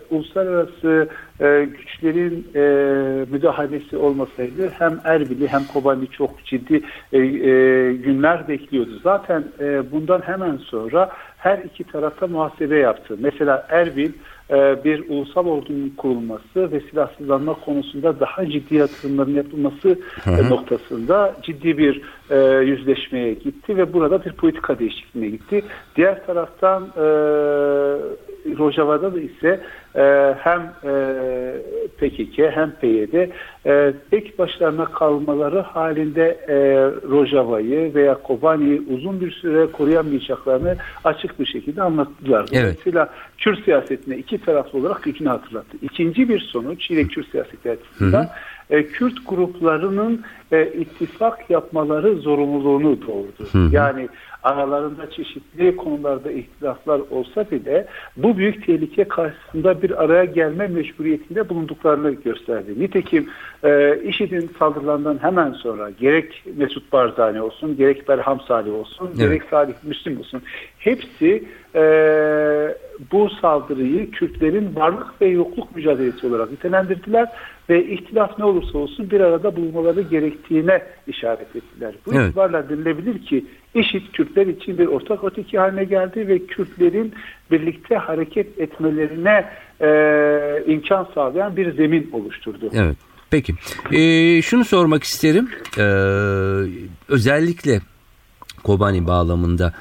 uluslararası 0.09 1.09
e, 1.41 1.67
güçlerin 1.77 2.47
e, 2.55 2.61
müdahalesi 3.31 3.97
olmasaydı 3.97 4.69
hem 4.77 4.99
Erbil'i 5.03 5.47
hem 5.47 5.63
Kobani 5.73 6.07
çok 6.07 6.45
ciddi 6.45 6.81
e, 7.13 7.17
e, 7.17 7.23
günler 7.93 8.47
bekliyordu. 8.47 8.99
Zaten 9.03 9.43
e, 9.59 9.91
bundan 9.91 10.21
hemen 10.21 10.57
sonra 10.57 11.09
her 11.37 11.57
iki 11.57 11.83
tarafta 11.83 12.27
muhasebe 12.27 12.77
yaptı. 12.77 13.17
Mesela 13.19 13.67
Erbil 13.69 14.11
e, 14.49 14.83
bir 14.83 15.09
ulusal 15.09 15.45
ordunun 15.45 15.89
kurulması 15.97 16.71
ve 16.71 16.79
silahsızlanma 16.79 17.53
konusunda 17.53 18.19
daha 18.19 18.45
ciddi 18.45 18.75
yatırımların 18.75 19.33
yapılması 19.33 19.99
e, 20.27 20.49
noktasında 20.49 21.35
ciddi 21.41 21.77
bir 21.77 22.01
e, 22.29 22.65
yüzleşmeye 22.65 23.33
gitti 23.33 23.77
ve 23.77 23.93
burada 23.93 24.25
bir 24.25 24.31
politika 24.31 24.79
değişikliğine 24.79 25.29
gitti. 25.29 25.63
Diğer 25.95 26.25
taraftan 26.25 26.83
e, 26.83 27.05
Rojava'da 28.59 29.13
da 29.13 29.19
ise 29.19 29.59
e, 29.95 30.35
hem 30.39 30.61
e, 30.83 30.93
PKK 31.97 32.37
hem 32.37 32.71
PYD 32.71 33.29
e, 33.65 33.93
tek 34.11 34.39
başlarına 34.39 34.85
kalmaları 34.85 35.59
halinde 35.59 36.39
e, 36.47 36.55
Rojava'yı 37.09 37.93
veya 37.93 38.13
Kobani'yi 38.13 38.81
uzun 38.89 39.21
bir 39.21 39.31
süre 39.31 39.67
koruyamayacaklarını 39.71 40.77
açık 41.03 41.39
bir 41.39 41.45
şekilde 41.45 41.81
anlattılar. 41.81 42.45
Evet. 42.51 42.63
Dolayısıyla 42.63 43.09
Kürt 43.37 43.63
siyasetine 43.63 44.17
iki 44.17 44.37
taraflı 44.37 44.79
olarak 44.79 45.03
gücünü 45.03 45.29
hatırlattı. 45.29 45.77
İkinci 45.81 46.29
bir 46.29 46.39
sonuç 46.39 46.89
yine 46.91 47.03
Kürt 47.03 47.27
siyaseti 47.31 47.71
açısından 47.71 48.27
e, 48.69 48.83
Kürt 48.83 49.17
gruplarının 49.27 50.21
e, 50.51 50.67
ittifak 50.67 51.49
yapmaları 51.49 52.15
zorunluluğunu 52.15 52.97
doğurdu. 53.01 53.71
Yani 53.71 54.09
aralarında 54.43 55.09
çeşitli 55.11 55.75
konularda 55.75 56.31
ihtilaflar 56.31 57.01
olsa 57.11 57.51
bile 57.51 57.87
bu 58.17 58.37
büyük 58.37 58.65
tehlike 58.65 59.03
karşısında 59.03 59.81
bir 59.81 60.03
araya 60.03 60.25
gelme 60.25 60.67
mecburiyetinde 60.67 61.49
bulunduklarını 61.49 62.11
gösterdi. 62.11 62.73
Nitekim 62.77 63.29
e, 63.63 63.99
IŞİD'in 64.03 64.51
saldırılarından 64.59 65.23
hemen 65.23 65.51
sonra 65.51 65.89
gerek 65.89 66.43
Mesut 66.57 66.93
Barzani 66.93 67.41
olsun, 67.41 67.77
gerek 67.77 68.07
Berham 68.09 68.39
Salih 68.47 68.73
olsun, 68.73 69.07
Evet. 69.07 69.17
gerek 69.17 69.41
Salih 69.49 69.73
Müslim 69.83 70.19
olsun 70.19 70.41
hepsi 70.77 71.43
e, 71.75 71.81
bu 73.11 73.29
saldırıyı 73.41 74.11
Kürtlerin 74.11 74.75
varlık 74.75 75.21
ve 75.21 75.27
yokluk 75.27 75.75
mücadelesi 75.75 76.27
olarak 76.27 76.51
nitelendirdiler 76.51 77.27
ve 77.69 77.85
ihtilaf 77.85 78.39
ne 78.39 78.45
olursa 78.45 78.77
olsun 78.77 79.11
bir 79.11 79.21
arada 79.21 79.55
bulunmaları 79.55 80.01
gerektiğine 80.01 80.83
işaret 81.07 81.55
ettiler. 81.55 81.93
Bu 82.05 82.13
Evet. 82.13 82.29
itibarla 82.29 82.69
denilebilir 82.69 83.25
ki 83.25 83.45
IŞİD 83.73 84.03
Kürtler 84.13 84.47
için 84.47 84.77
bir 84.77 84.87
ortak 84.87 85.23
öteki 85.23 85.59
haline 85.59 85.83
geldi 85.83 86.27
ve 86.27 86.45
Kürtlerin 86.45 87.13
birlikte 87.51 87.95
hareket 87.95 88.59
etmelerine 88.59 89.45
e, 89.81 90.63
imkan 90.67 91.07
sağlayan 91.15 91.57
bir 91.57 91.73
zemin 91.73 92.09
oluşturdu. 92.13 92.69
Evet. 92.73 92.97
Peki. 93.29 93.53
Ee, 93.91 94.41
şunu 94.41 94.65
sormak 94.65 95.03
isterim. 95.03 95.49
Ee, 95.77 95.81
özellikle 97.09 97.81
Kobani 98.63 99.07
bağlamında 99.07 99.73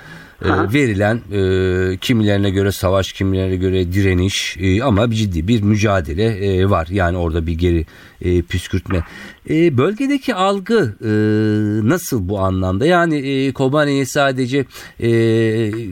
e, 0.44 0.72
verilen 0.72 1.20
e, 1.32 1.96
kimilerine 1.96 2.50
göre 2.50 2.72
savaş, 2.72 3.12
kimilerine 3.12 3.56
göre 3.56 3.92
direniş 3.92 4.56
e, 4.60 4.82
ama 4.82 5.10
ciddi 5.10 5.48
bir 5.48 5.62
mücadele 5.62 6.24
e, 6.24 6.70
var. 6.70 6.88
Yani 6.90 7.16
orada 7.16 7.46
bir 7.46 7.52
geri 7.52 7.86
e, 8.22 8.42
püskürtme. 8.42 9.04
E, 9.50 9.76
bölgedeki 9.78 10.34
algı 10.34 10.94
e, 11.04 11.08
nasıl 11.88 12.28
bu 12.28 12.38
anlamda? 12.40 12.86
Yani 12.86 13.16
e, 13.16 13.52
Kobani'ye 13.52 14.06
sadece 14.06 14.64
e, 15.00 15.10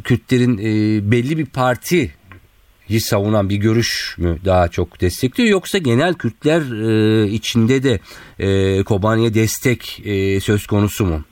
Kürtlerin 0.01 0.59
e, 0.59 1.11
belli 1.11 1.39
bir 1.39 1.47
parti 1.47 2.11
savunan 2.99 3.49
bir 3.49 3.57
görüş 3.57 4.15
mü 4.19 4.39
daha 4.45 4.69
çok 4.69 5.01
destekliyor 5.01 5.51
yoksa 5.51 5.79
genel 5.79 6.15
Kürtler 6.15 6.61
e, 6.61 7.31
içinde 7.31 7.83
de 7.83 8.01
e, 8.39 8.83
Kobani'ye 8.83 9.35
destek 9.35 10.03
e, 10.05 10.41
söz 10.41 10.67
konusu 10.67 11.07
mu? 11.07 11.25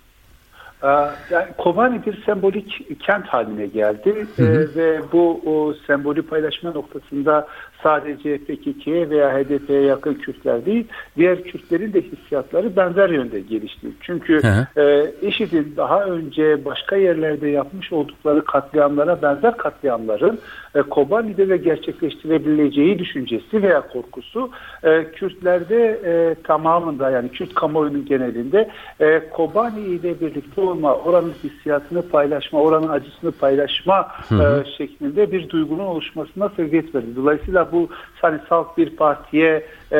Ee, 0.83 0.87
Yani 1.31 1.47
Kobani 1.59 2.07
bir 2.07 2.23
sembolik 2.25 3.01
kent 3.01 3.27
haline 3.27 3.67
geldi. 3.67 4.27
Ee, 4.39 4.45
ve 4.77 5.01
bu 5.13 5.41
o 5.47 5.75
sembolü 5.87 6.23
paylaşma 6.23 6.71
noktasında 6.71 7.47
sadece 7.83 8.39
PKK'ye 8.39 9.11
veya 9.11 9.39
HDP'ye 9.39 9.81
yakın 9.81 10.15
Kürtler 10.15 10.67
değil, 10.67 10.87
diğer 11.17 11.43
Kürtlerin 11.43 11.93
de 11.93 12.03
hissiyatları 12.03 12.77
benzer 12.77 13.11
yönde 13.11 13.41
gelişti. 13.41 13.87
Çünkü 14.01 14.43
Hı 14.43 14.81
e, 14.81 15.13
IŞİD'in 15.23 15.75
daha 15.77 16.05
önce 16.05 16.65
başka 16.65 16.97
yerlerde 16.97 17.49
yapmış 17.49 17.93
oldukları 17.93 18.45
katliamlara 18.45 19.23
benzer 19.23 19.57
katliamların 19.57 20.39
e, 20.75 20.83
Kobani'de 20.83 21.49
de 21.49 21.57
gerçekleştirebileceği 21.57 22.99
düşüncesi 22.99 23.63
veya 23.63 23.81
korkusu 23.81 24.51
e, 24.85 25.05
Kürtlerde 25.05 26.01
e, 26.05 26.35
tamamında 26.43 27.11
yani 27.11 27.29
Kürt 27.29 27.55
kamuoyunun 27.55 28.05
genelinde 28.05 28.71
e, 29.01 29.29
Kobani 29.31 29.81
ile 29.81 30.21
birlikte 30.21 30.61
olma 30.61 30.95
oranın 30.95 31.33
hissiyatını 31.45 32.09
paylaşma, 32.09 32.61
oranın 32.61 32.89
acısını 32.89 33.33
paylaşma 33.33 34.09
e, 34.31 34.71
şeklinde 34.79 35.33
bir 35.33 35.49
duygunun 35.49 35.85
oluşmasına 35.85 36.49
sebebiyet 36.49 36.95
verdi. 36.95 37.17
Dolayısıyla 37.17 37.66
bu 37.73 37.89
hani 38.23 38.41
salt 38.49 38.79
bir 38.79 38.97
partiye 38.97 39.67
e, 39.93 39.99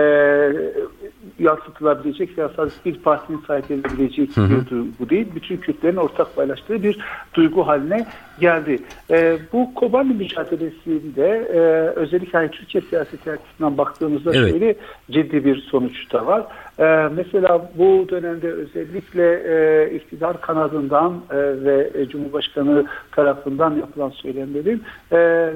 yansıtılabilecek 1.39 2.39
veya 2.39 2.51
sadece 2.57 2.77
bir 2.85 2.99
partinin 2.99 3.41
sahiplenebileceği 3.47 4.29
bir 4.29 4.71
duygu 4.71 5.11
değil. 5.11 5.27
Bütün 5.35 5.57
Kürtlerin 5.57 5.97
ortak 5.97 6.37
paylaştığı 6.37 6.83
bir 6.83 6.99
duygu 7.35 7.67
haline 7.67 8.07
geldi. 8.41 8.79
E, 9.11 9.39
bu 9.53 9.75
Kobani 9.75 10.15
mücadelesinde 10.15 11.49
e, 11.55 11.59
özellikle 11.97 12.39
hani 12.39 12.51
Türkiye 12.51 12.83
siyaseti 12.83 13.31
açısından 13.33 13.79
baktığımızda 13.79 14.31
evet. 14.35 14.51
şöyle 14.51 14.75
ciddi 15.11 15.45
bir 15.45 15.61
sonuç 15.61 16.13
da 16.13 16.27
var. 16.27 16.47
E, 16.79 17.09
mesela 17.17 17.71
bu 17.79 18.07
dönemde 18.09 18.53
özellikle 18.53 19.43
e, 19.49 19.91
iktidar 19.97 20.41
kanadından 20.41 21.21
e, 21.31 21.37
ve 21.37 22.07
Cumhurbaşkanı 22.09 22.87
tarafından 23.13 23.75
yapılan 23.77 24.11
söylemlerin 24.11 24.83
e, 25.13 25.51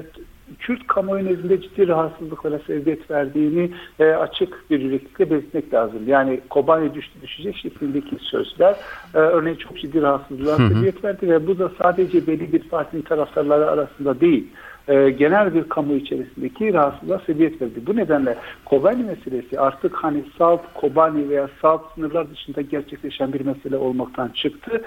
Kürt 0.59 0.87
kamuoyu 0.87 1.25
nezdinde 1.25 1.61
ciddi 1.61 1.87
rahatsızlıklara 1.87 2.59
sebebiyet 2.59 3.11
verdiğini 3.11 3.71
e, 3.99 4.05
açık 4.05 4.69
bir 4.69 4.79
yüreklilikle 4.79 5.29
belirtmek 5.29 5.73
lazım. 5.73 5.99
Yani 6.07 6.39
Kobani 6.49 6.93
düştü 6.93 7.21
düşecek 7.21 7.55
şeklindeki 7.57 8.17
sözler 8.21 8.75
e, 9.13 9.17
örneğin 9.17 9.57
çok 9.57 9.79
ciddi 9.79 10.01
rahatsızlığa 10.01 10.57
sebebiyet 10.57 11.03
verdi 11.03 11.29
ve 11.29 11.47
bu 11.47 11.59
da 11.59 11.71
sadece 11.81 12.27
belli 12.27 12.53
bir 12.53 12.69
partinin 12.69 13.01
taraftarları 13.01 13.71
arasında 13.71 14.21
değil 14.21 14.47
e, 14.87 15.09
genel 15.09 15.53
bir 15.53 15.63
kamu 15.63 15.93
içerisindeki 15.93 16.73
rahatsızlığa 16.73 17.19
sebebiyet 17.19 17.61
verdi. 17.61 17.79
Bu 17.87 17.95
nedenle 17.95 18.37
Kobani 18.65 19.03
meselesi 19.03 19.59
artık 19.59 19.95
hani 19.95 20.23
salt 20.37 20.61
Kobani 20.73 21.29
veya 21.29 21.49
salt 21.61 21.81
sınırlar 21.95 22.31
dışında 22.31 22.61
gerçekleşen 22.61 23.33
bir 23.33 23.45
mesele 23.45 23.77
olmaktan 23.77 24.27
çıktı. 24.27 24.81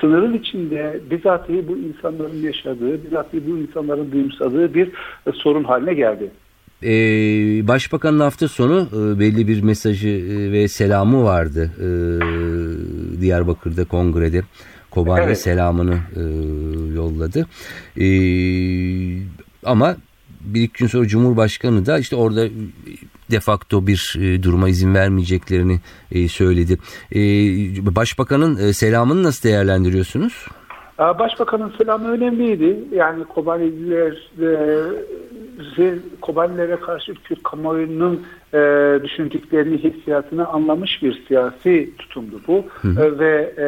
Sınırın 0.00 0.34
içinde 0.34 1.00
bizatihi 1.10 1.68
bu 1.68 1.76
insanların 1.76 2.42
yaşadığı, 2.42 3.04
bizatihi 3.04 3.52
bu 3.52 3.58
insanların 3.58 4.12
duyumsadığı 4.12 4.74
bir 4.74 4.88
e, 5.26 5.32
sorun 5.32 5.64
haline 5.64 5.94
geldi. 5.94 6.30
Ee, 6.82 7.68
Başbakanın 7.68 8.20
hafta 8.20 8.48
sonu 8.48 8.88
e, 8.92 9.20
belli 9.20 9.48
bir 9.48 9.62
mesajı 9.62 10.08
e, 10.08 10.52
ve 10.52 10.68
selamı 10.68 11.24
vardı 11.24 11.70
e, 11.78 11.88
Diyarbakır'da 13.20 13.84
kongrede. 13.84 14.42
Kobani 14.94 15.24
evet. 15.24 15.40
selamını 15.40 15.98
e, 16.16 16.22
yolladı. 16.94 17.46
E, 18.00 18.06
ama 19.64 19.96
bir 20.40 20.62
iki 20.62 20.78
gün 20.78 20.86
sonra 20.86 21.08
Cumhurbaşkanı 21.08 21.86
da 21.86 21.98
işte 21.98 22.16
orada 22.16 22.48
de 23.30 23.40
facto 23.40 23.86
bir 23.86 24.16
e, 24.20 24.42
duruma 24.42 24.68
izin 24.68 24.94
vermeyeceklerini 24.94 25.80
e, 26.12 26.28
söyledi. 26.28 26.78
E, 27.14 27.20
Başbakanın 27.96 28.68
e, 28.68 28.72
selamını 28.72 29.22
nasıl 29.22 29.48
değerlendiriyorsunuz? 29.48 30.46
Başbakanın 30.98 31.72
selamı 31.78 32.10
önemliydi. 32.10 32.78
Yani 32.92 33.24
Kobaniler 33.24 34.30
e, 34.40 35.94
Kobanilere 36.20 36.76
karşı 36.76 37.14
Kürt 37.14 37.42
kamuoyunun 37.42 38.22
e, 38.54 38.58
düşündüklerini, 39.02 39.78
hissiyatını 39.78 40.48
anlamış 40.48 41.02
bir 41.02 41.24
siyasi 41.28 41.90
tutumdu 41.98 42.40
bu. 42.48 42.64
Hı 42.82 42.88
hı. 42.88 43.04
E, 43.04 43.18
ve 43.18 43.54
e, 43.58 43.66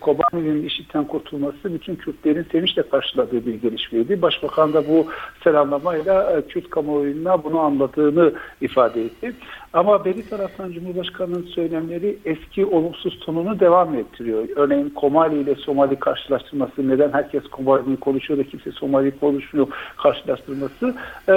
Kobani'nin 0.00 0.66
işitten 0.66 1.04
kurtulması 1.04 1.74
bütün 1.74 1.96
Kürtlerin 1.96 2.46
sevinçle 2.52 2.82
karşıladığı 2.82 3.46
bir 3.46 3.54
gelişmeydi. 3.54 4.22
Başbakan 4.22 4.72
da 4.72 4.88
bu 4.88 5.06
selamlamayla 5.44 6.36
e, 6.36 6.42
Kürt 6.42 6.70
kamuoyuna 6.70 7.44
bunu 7.44 7.58
anladığını 7.58 8.32
ifade 8.60 9.04
etti. 9.04 9.32
Ama 9.74 10.04
beri 10.04 10.28
taraftan 10.28 10.72
Cumhurbaşkanı'nın 10.72 11.42
söylemleri 11.42 12.18
eski 12.24 12.66
olumsuz 12.66 13.20
tonunu 13.20 13.60
devam 13.60 13.94
ettiriyor. 13.94 14.48
Örneğin 14.56 14.90
Komali 14.90 15.40
ile 15.40 15.54
Somali 15.54 15.96
karşılaştırması, 15.96 16.88
neden 16.88 17.12
herkes 17.12 17.42
Komali'yi 17.42 17.96
konuşuyor 17.96 18.40
da 18.40 18.44
kimse 18.44 18.72
Somali 18.72 19.18
konuşmuyor 19.18 19.66
karşılaştırması 20.02 20.94
e, 21.28 21.32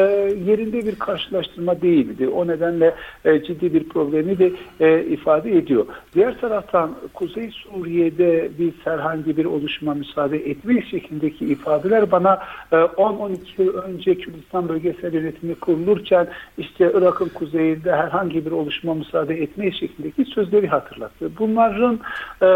yerinde 0.45 0.85
bir 0.85 0.95
karşılaştırma 0.99 1.81
değildi. 1.81 2.27
O 2.27 2.47
nedenle 2.47 2.95
e, 3.25 3.43
ciddi 3.43 3.73
bir 3.73 3.89
problemi 3.89 4.39
de 4.39 4.51
e, 4.79 5.03
ifade 5.03 5.57
ediyor. 5.57 5.85
Diğer 6.13 6.41
taraftan 6.41 6.95
Kuzey 7.13 7.51
Suriye'de 7.51 8.49
biz 8.59 8.73
herhangi 8.83 9.37
bir 9.37 9.45
oluşuma 9.45 9.93
müsaade 9.93 10.37
etme 10.37 10.81
şeklindeki 10.81 11.45
ifadeler 11.45 12.11
bana 12.11 12.39
e, 12.71 12.75
10-12 12.75 13.37
yıl 13.57 13.73
önce 13.73 14.15
Kürdistan 14.15 14.69
Bölgesel 14.69 15.13
Yönetimi 15.13 15.55
kurulurken 15.55 16.27
işte 16.57 16.91
Irak'ın 16.95 17.29
kuzeyinde 17.29 17.91
herhangi 17.95 18.26
herhangi 18.27 18.45
bir 18.45 18.51
oluşuma 18.51 18.93
müsaade 18.93 19.35
etmeye 19.35 19.71
şeklindeki 19.71 20.25
sözleri 20.25 20.67
hatırlattı. 20.67 21.31
Bunların 21.39 21.99
e, 22.41 22.47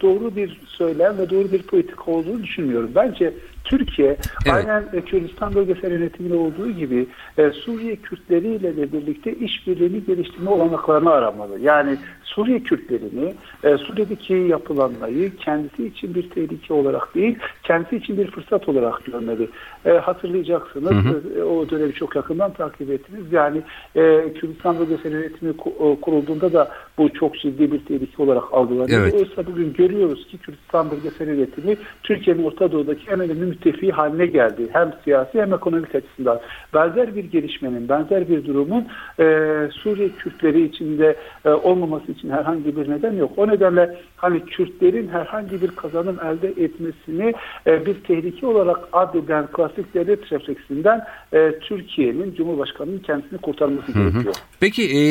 doğru 0.00 0.36
bir 0.36 0.60
söylem 0.66 1.18
ve 1.18 1.30
doğru 1.30 1.52
bir 1.52 1.62
politika 1.62 2.10
olduğunu 2.10 2.42
düşünmüyorum. 2.42 2.90
Bence 2.94 3.34
Türkiye 3.64 4.16
evet. 4.46 4.54
aynen 4.54 4.84
Kürdistan 5.06 5.54
bölgesel 5.54 5.92
yönetiminde 5.92 6.34
olduğu 6.34 6.70
gibi 6.70 7.06
e, 7.38 7.50
Suriye 7.50 7.96
Kürtleriyle 7.96 8.76
de 8.76 8.92
birlikte 8.92 9.34
işbirliğini 9.34 10.04
geliştirme 10.04 10.50
olanaklarını 10.50 11.10
aramalı. 11.10 11.60
Yani 11.60 11.96
Suriye 12.26 12.60
Kürtlerini, 12.60 13.34
e, 13.64 13.76
Suriye'deki 13.76 14.34
yapılanmayı 14.34 15.36
kendisi 15.36 15.86
için 15.86 16.14
bir 16.14 16.30
tehlike 16.30 16.74
olarak 16.74 17.14
değil, 17.14 17.38
kendisi 17.62 17.96
için 17.96 18.18
bir 18.18 18.30
fırsat 18.30 18.68
olarak 18.68 19.04
görmeli. 19.04 19.48
E, 19.84 19.90
hatırlayacaksınız, 19.90 20.90
hı 20.90 21.08
hı. 21.08 21.40
E, 21.40 21.42
o 21.42 21.70
dönemi 21.70 21.92
çok 21.92 22.16
yakından 22.16 22.52
takip 22.52 22.90
ettiniz. 22.90 23.32
Yani 23.32 23.62
e, 23.96 24.32
Kürdistan 24.32 24.78
bölgesel 24.78 25.12
yönetimi 25.12 25.50
e, 25.50 26.00
kurulduğunda 26.00 26.52
da 26.52 26.68
bu 26.98 27.12
çok 27.12 27.38
ciddi 27.38 27.72
bir 27.72 27.84
tehlike 27.84 28.22
olarak 28.22 28.44
algılanıyor. 28.52 29.02
Evet. 29.02 29.14
Oysa 29.14 29.46
bugün 29.46 29.72
görüyoruz 29.72 30.26
ki 30.26 30.38
Kürdistan 30.38 30.90
bölgesel 30.90 31.28
yönetimi 31.28 31.76
Türkiye'nin 32.02 32.44
Orta 32.44 32.72
Doğu'daki 32.72 33.10
en 33.10 33.20
önemli 33.20 33.46
müttefiği 33.46 33.92
haline 33.92 34.26
geldi. 34.26 34.68
Hem 34.72 34.92
siyasi 35.04 35.40
hem 35.40 35.54
ekonomik 35.54 35.94
açısından. 35.94 36.40
Benzer 36.74 37.16
bir 37.16 37.24
gelişmenin, 37.24 37.88
benzer 37.88 38.28
bir 38.28 38.46
durumun 38.46 38.86
e, 39.18 39.24
Suriye 39.72 40.08
Kürtleri 40.08 40.62
içinde 40.62 41.16
e, 41.44 41.50
olmaması 41.50 42.12
için 42.16 42.30
herhangi 42.30 42.76
bir 42.76 42.90
neden 42.90 43.12
yok. 43.12 43.32
O 43.36 43.48
nedenle 43.48 43.98
hani 44.16 44.44
Kürtlerin 44.44 45.08
herhangi 45.08 45.62
bir 45.62 45.70
kazanım 45.70 46.18
elde 46.20 46.48
etmesini 46.48 47.34
e, 47.66 47.86
bir 47.86 47.94
tehlike 48.04 48.46
olarak 48.46 48.76
addeden 48.92 49.46
klasik 49.46 49.94
devlet 49.94 50.32
refleksinden 50.32 51.04
e, 51.32 51.58
Türkiye'nin 51.60 52.34
Cumhurbaşkanı'nın 52.34 52.98
kendisini 52.98 53.38
kurtarması 53.38 53.92
hı 53.92 53.98
hı. 53.98 54.10
gerekiyor. 54.10 54.34
Peki 54.60 54.82
e, 54.82 55.02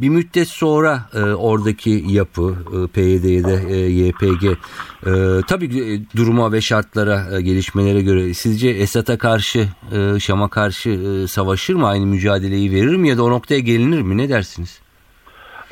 bir 0.00 0.08
müddet 0.08 0.48
sonra 0.48 0.98
e, 1.14 1.20
oradaki 1.20 2.04
yapı 2.08 2.54
e, 2.72 2.86
PYD'de 2.86 3.74
e, 3.74 3.76
YPG 3.76 4.44
e, 4.44 5.10
tabii 5.48 5.64
e, 5.64 6.16
duruma 6.16 6.52
ve 6.52 6.60
şartlara 6.60 7.36
e, 7.36 7.42
gelişmelere 7.42 8.02
göre 8.02 8.34
sizce 8.34 8.68
Esad'a 8.68 9.18
karşı 9.18 9.58
e, 9.92 10.20
Şam'a 10.20 10.48
karşı 10.48 10.90
e, 10.90 11.26
savaşır 11.26 11.74
mı 11.74 11.86
aynı 11.86 12.06
mücadeleyi 12.06 12.72
verir 12.72 12.96
mi 12.96 13.08
ya 13.08 13.16
da 13.18 13.24
o 13.24 13.30
noktaya 13.30 13.60
gelinir 13.60 14.02
mi 14.02 14.16
ne 14.16 14.28
dersiniz? 14.28 14.81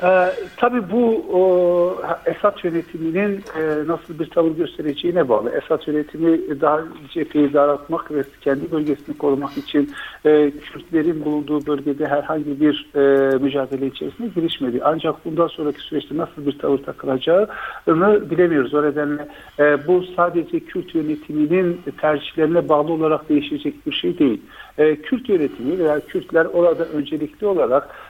Ee, 0.03 0.33
tabii 0.57 0.91
bu 0.91 1.25
o, 1.33 2.03
Esad 2.27 2.65
yönetiminin 2.65 3.45
e, 3.59 3.87
nasıl 3.87 4.19
bir 4.19 4.31
tavır 4.31 4.51
göstereceğine 4.51 5.29
bağlı. 5.29 5.51
Esad 5.51 5.87
yönetimi 5.87 6.61
daha 6.61 6.81
cepheyi 7.11 7.53
daraltmak 7.53 8.13
ve 8.13 8.23
kendi 8.41 8.71
bölgesini 8.71 9.19
korumak 9.19 9.57
için 9.57 9.91
e, 10.25 10.51
Kürtlerin 10.51 11.25
bulunduğu 11.25 11.67
bölgede 11.67 12.07
herhangi 12.07 12.61
bir 12.61 12.91
e, 12.95 13.01
mücadele 13.39 13.87
içerisinde 13.87 14.29
girişmedi. 14.29 14.81
Ancak 14.85 15.25
bundan 15.25 15.47
sonraki 15.47 15.81
süreçte 15.81 16.17
nasıl 16.17 16.47
bir 16.47 16.59
tavır 16.59 16.79
takılacağını 16.79 18.31
bilemiyoruz. 18.31 18.75
O 18.75 18.83
nedenle 18.83 19.29
e, 19.59 19.87
bu 19.87 20.05
sadece 20.17 20.61
Kürt 20.61 20.95
yönetiminin 20.95 21.81
tercihlerine 22.01 22.69
bağlı 22.69 22.93
olarak 22.93 23.29
değişecek 23.29 23.87
bir 23.87 23.93
şey 23.93 24.19
değil. 24.19 24.41
E, 24.79 24.97
Kürt 24.97 25.29
yönetimi 25.29 25.79
veya 25.79 26.01
Kürtler 26.01 26.45
orada 26.45 26.85
öncelikli 26.85 27.47
olarak 27.47 27.89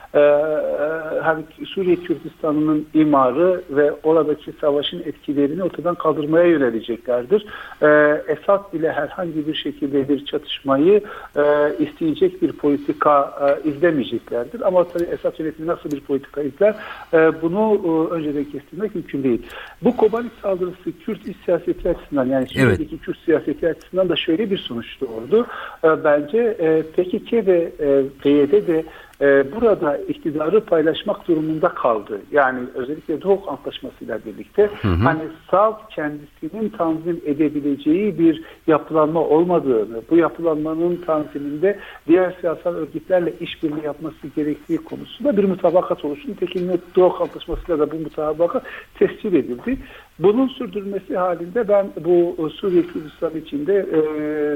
hani 1.23 1.43
Suriye 1.65 1.95
Kürdistan'ının 1.95 2.87
imarı 2.93 3.61
ve 3.69 3.91
oradaki 4.03 4.51
savaşın 4.61 4.99
etkilerini 4.99 5.63
ortadan 5.63 5.95
kaldırmaya 5.95 6.45
yöneleceklerdir. 6.45 7.45
E, 7.81 7.87
Esad 8.27 8.73
ile 8.73 8.91
herhangi 8.91 9.47
bir 9.47 9.55
şekilde 9.55 10.09
bir 10.09 10.25
çatışmayı 10.25 11.03
e, 11.35 11.43
isteyecek 11.79 12.41
bir 12.41 12.51
politika 12.51 13.33
e, 13.41 13.69
izlemeyeceklerdir. 13.69 14.61
Ama 14.61 14.87
tabii 14.87 15.03
Esad 15.03 15.39
yönetimi 15.39 15.67
nasıl 15.67 15.91
bir 15.91 15.99
politika 15.99 16.41
izler 16.41 16.75
bunu 17.41 18.07
önceden 18.11 18.43
kestirmek 18.43 18.95
mümkün 18.95 19.23
değil. 19.23 19.41
Bu 19.83 19.97
Kobani 19.97 20.27
saldırısı 20.41 20.99
Kürt 21.05 21.27
iç 21.27 21.37
siyaseti 21.45 21.89
açısından 21.89 22.25
yani 22.25 22.47
Suriye'deki 22.47 22.95
evet. 22.95 23.05
Kürt 23.05 23.17
siyaseti 23.25 23.67
açısından 23.67 24.09
da 24.09 24.15
şöyle 24.15 24.51
bir 24.51 24.57
sonuç 24.57 25.01
doğurdu. 25.01 25.47
Bence 25.83 26.57
PKK 26.95 27.33
ve 27.33 27.71
PYD 28.23 28.67
de 28.67 28.83
e, 29.21 29.51
burada 29.55 29.97
iktidarı 29.97 30.65
paylaşmak 30.65 31.27
durumunda 31.27 31.69
kaldı. 31.69 32.21
Yani 32.31 32.59
özellikle 32.75 33.21
Doğu 33.21 33.43
Antlaşması 33.47 34.05
ile 34.05 34.19
birlikte 34.25 34.69
hı 34.81 34.87
hı. 34.87 34.95
hani 35.03 35.21
salt 35.51 35.89
kendisinin 35.89 36.69
tanzim 36.69 37.21
edebileceği 37.25 38.19
bir 38.19 38.43
yapılanma 38.67 39.19
olmadığını, 39.19 40.01
bu 40.09 40.17
yapılanmanın 40.17 40.95
tanziminde 40.95 41.79
diğer 42.07 42.35
siyasal 42.41 42.75
örgütlerle 42.75 43.33
işbirliği 43.39 43.85
yapması 43.85 44.27
gerektiği 44.35 44.77
konusunda 44.77 45.37
bir 45.37 45.43
mutabakat 45.43 46.05
oluştu. 46.05 46.35
Tekin 46.39 46.81
Doğu 46.95 47.13
Antlaşması 47.21 47.61
ile 47.67 47.79
de 47.79 47.91
bu 47.91 47.95
mutabakat 47.95 48.63
tescil 48.99 49.33
edildi. 49.33 49.77
Bunun 50.23 50.47
sürdürülmesi 50.47 51.17
halinde 51.17 51.67
ben 51.67 51.91
bu 52.05 52.49
Suriye 52.55 52.83
Kürdistan 52.83 53.31
içinde 53.45 53.73
e, 53.73 53.99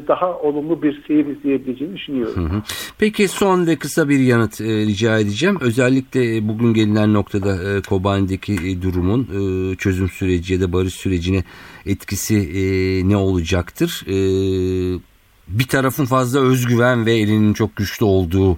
daha 0.08 0.39
olumlu 0.39 0.82
bir 0.82 1.04
seyir 1.08 1.25
izleyebileceğini 1.25 1.95
düşünüyorum. 1.95 2.63
Peki 2.99 3.28
son 3.28 3.67
ve 3.67 3.75
kısa 3.75 4.10
bir 4.10 4.19
yanıt 4.19 4.62
e, 4.62 4.65
rica 4.65 5.19
edeceğim. 5.19 5.58
Özellikle 5.62 6.47
bugün 6.47 6.73
gelinen 6.73 7.13
noktada 7.13 7.78
e, 7.78 7.82
Kobani'deki 7.82 8.54
e, 8.54 8.82
durumun 8.82 9.21
e, 9.21 9.75
çözüm 9.75 10.10
süreci 10.10 10.54
ya 10.54 10.62
da 10.62 10.73
barış 10.73 10.93
sürecine 10.93 11.43
etkisi 11.86 12.36
e, 12.36 12.63
ne 13.10 13.17
olacaktır? 13.17 14.06
E, 14.08 14.15
bir 15.47 15.67
tarafın 15.67 16.05
fazla 16.05 16.39
özgüven 16.39 17.05
ve 17.05 17.13
elinin 17.13 17.53
çok 17.53 17.75
güçlü 17.75 18.05
olduğu 18.05 18.58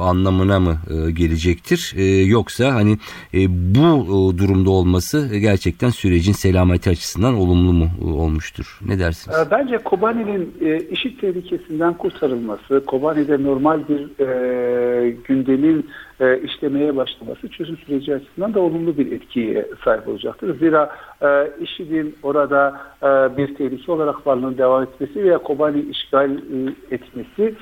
anlamına 0.00 0.60
mı 0.60 0.76
e, 0.90 1.10
gelecektir? 1.10 1.94
E, 1.96 2.04
yoksa 2.24 2.74
hani 2.74 2.98
e, 3.34 3.38
bu 3.48 4.38
durumda 4.38 4.70
olması 4.70 5.36
gerçekten 5.36 5.90
sürecin 5.90 6.32
selameti 6.32 6.90
açısından 6.90 7.34
olumlu 7.34 7.72
mu 7.72 7.88
olmuştur? 8.02 8.78
Ne 8.86 8.98
dersiniz? 8.98 9.36
Bence 9.50 9.78
Kobani'nin 9.78 10.54
işit 10.90 11.20
tehlikesinden 11.20 11.94
kurtarılması, 11.94 12.84
Kobani'de 12.86 13.42
normal 13.42 13.80
bir 13.88 14.24
e, 14.24 15.10
gündemin 15.10 15.86
e, 16.20 16.40
işlemeye 16.40 16.96
başlaması 16.96 17.48
çözüm 17.48 17.76
süreci 17.76 18.14
açısından 18.14 18.54
da 18.54 18.60
olumlu 18.60 18.98
bir 18.98 19.12
etkiye 19.12 19.66
sahip 19.84 20.08
olacaktır. 20.08 20.58
Zira 20.58 20.96
e, 21.22 21.50
IŞİD'in 21.60 22.16
orada 22.22 22.80
e, 23.02 23.36
bir 23.36 23.54
tehlike 23.54 23.92
olarak 23.92 24.26
varlığının 24.26 24.58
devam 24.58 24.82
etmesi 24.82 25.24
veya 25.24 25.38
Kobani 25.38 25.80
işgal 25.80 26.25
e, 26.30 26.94
etmesi 26.94 27.54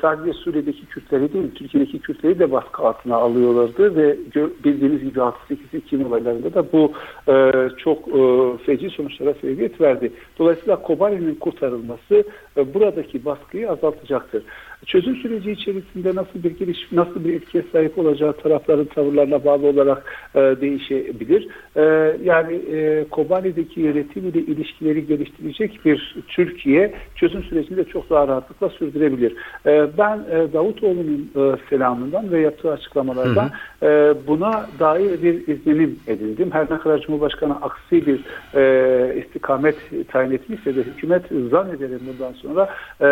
sadece 0.00 0.32
Suriye'deki 0.32 0.86
Kürtleri 0.86 1.32
değil, 1.32 1.50
Türkiye'deki 1.54 1.98
Kürtleri 1.98 2.38
de 2.38 2.52
baskı 2.52 2.82
altına 2.82 3.16
alıyorlardı 3.16 3.96
ve 3.96 4.16
bildiğiniz 4.64 5.04
gibi 5.04 5.22
68 5.22 5.74
Ekim 5.74 6.06
olaylarında 6.06 6.54
da 6.54 6.72
bu 6.72 6.92
e, 7.28 7.52
çok 7.78 8.08
e, 8.08 8.22
feci 8.66 8.90
sonuçlara 8.90 9.34
sebebiyet 9.34 9.80
verdi. 9.80 10.12
Dolayısıyla 10.38 10.82
Kobani'nin 10.82 11.34
kurtarılması 11.34 12.24
e, 12.56 12.74
buradaki 12.74 13.24
baskıyı 13.24 13.70
azaltacaktır. 13.70 14.42
Çözüm 14.86 15.16
süreci 15.16 15.50
içerisinde 15.52 16.14
nasıl 16.14 16.42
bir 16.44 16.50
giriş, 16.50 16.78
nasıl 16.92 17.24
bir 17.24 17.34
etkiye 17.34 17.64
sahip 17.72 17.98
olacağı 17.98 18.32
tarafların 18.32 18.84
tavırlarına 18.84 19.44
bağlı 19.44 19.66
olarak 19.66 20.04
e, 20.34 20.40
değişebilir. 20.40 21.48
E, 21.76 21.82
yani 22.24 22.54
e, 22.54 23.04
Kobani'deki 23.10 23.80
yönetim 23.80 24.28
ile 24.28 24.40
ilişkileri 24.40 25.06
geliştirecek 25.06 25.80
bir 25.84 26.16
Türkiye 26.28 26.94
çözüm 27.14 27.42
sürecini 27.42 27.76
de 27.76 27.84
çok 27.84 28.10
daha 28.10 28.28
rahatlıkla 28.28 28.68
sürdürebilir. 28.68 29.32
E, 29.66 29.86
ben 29.98 30.18
e, 30.30 30.52
Davutoğlu'nun 30.52 31.30
e, 31.36 31.56
selamından 31.70 32.32
ve 32.32 32.40
yaptığı 32.40 32.72
açıklamalardan 32.72 33.50
hı 33.80 33.86
hı. 33.86 33.90
E, 33.90 34.14
buna 34.26 34.66
dair 34.78 35.22
bir 35.22 35.48
izlenim 35.48 35.98
edindim. 36.06 36.50
Her 36.52 36.64
ne 36.70 36.78
kadar 36.78 37.00
Cumhurbaşkanı 37.00 37.54
aksi 37.62 38.06
bir 38.06 38.20
e, 38.54 39.22
istikamet 39.24 39.76
tayin 40.08 40.30
etmişse 40.30 40.76
de 40.76 40.82
hükümet 40.82 41.22
zannederim 41.50 42.00
bundan 42.06 42.32
sonra 42.32 42.68
e, 43.00 43.06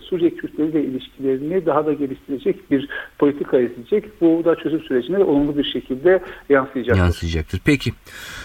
Suriye 0.00 0.30
Kürtleri 0.30 0.68
ile 0.68 0.84
ilişkilerini 1.16 1.66
daha 1.66 1.86
da 1.86 1.92
geliştirecek 1.92 2.70
bir 2.70 2.88
politika 3.18 3.60
izleyecek. 3.60 4.20
Bu 4.20 4.42
da 4.44 4.56
çözüm 4.56 4.80
sürecine 4.80 5.24
olumlu 5.24 5.58
bir 5.58 5.64
şekilde 5.64 6.22
yansıyacaktır. 6.48 7.02
Yansıyacaktır. 7.02 7.60
Peki. 7.64 7.90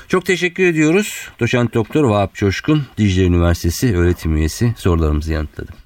Çok 0.08 0.26
teşekkür 0.26 0.64
ediyoruz. 0.64 1.30
Doçent 1.40 1.74
Doktor 1.74 2.04
Vahap 2.04 2.34
Coşkun, 2.34 2.82
Dicle 2.98 3.26
Üniversitesi 3.26 3.98
öğretim 3.98 4.36
üyesi 4.36 4.74
sorularımızı 4.78 5.34
yanıtladı. 5.34 5.81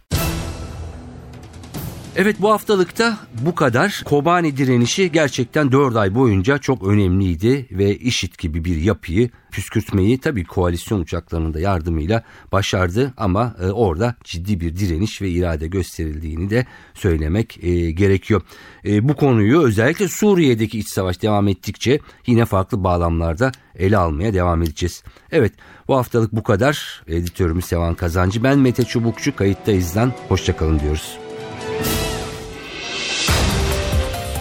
Evet 2.18 2.42
bu 2.42 2.52
haftalıkta 2.52 3.18
bu 3.42 3.56
kadar. 3.56 4.02
Kobani 4.06 4.58
direnişi 4.58 5.12
gerçekten 5.12 5.72
4 5.72 5.96
ay 5.96 6.16
boyunca 6.16 6.58
çok 6.58 6.88
önemliydi 6.88 7.68
ve 7.72 7.98
IŞİD 7.98 8.34
gibi 8.40 8.66
bir 8.66 8.76
yapıyı 8.76 9.30
püskürtmeyi 9.52 10.18
tabii 10.18 10.44
koalisyon 10.44 11.00
uçaklarının 11.00 11.54
da 11.54 11.60
yardımıyla 11.60 12.24
başardı 12.52 13.14
ama 13.18 13.56
e, 13.62 13.66
orada 13.66 14.16
ciddi 14.24 14.60
bir 14.60 14.76
direniş 14.78 15.22
ve 15.22 15.30
irade 15.30 15.68
gösterildiğini 15.68 16.50
de 16.50 16.66
söylemek 16.94 17.64
e, 17.64 17.92
gerekiyor. 17.92 18.42
E, 18.86 19.10
bu 19.10 19.16
konuyu 19.16 19.62
özellikle 19.62 20.08
Suriye'deki 20.08 20.80
iç 20.80 20.88
savaş 20.88 21.22
devam 21.22 21.48
ettikçe 21.48 22.00
yine 22.28 22.46
farklı 22.46 22.84
bağlamlarda 22.84 23.52
ele 23.76 23.98
almaya 23.98 24.34
devam 24.34 24.62
edeceğiz. 24.62 25.04
Evet 25.32 25.54
bu 25.88 25.96
haftalık 25.96 26.32
bu 26.32 26.44
kadar. 26.44 27.04
Editörümüz 27.08 27.66
Sevan 27.66 27.96
Kazancı. 27.96 28.44
Ben 28.44 28.60
Mete 28.60 28.84
Çubukçu 28.84 29.36
kayıttayızdan 29.36 30.14
hoşçakalın 30.30 30.80
diyoruz. 30.80 31.25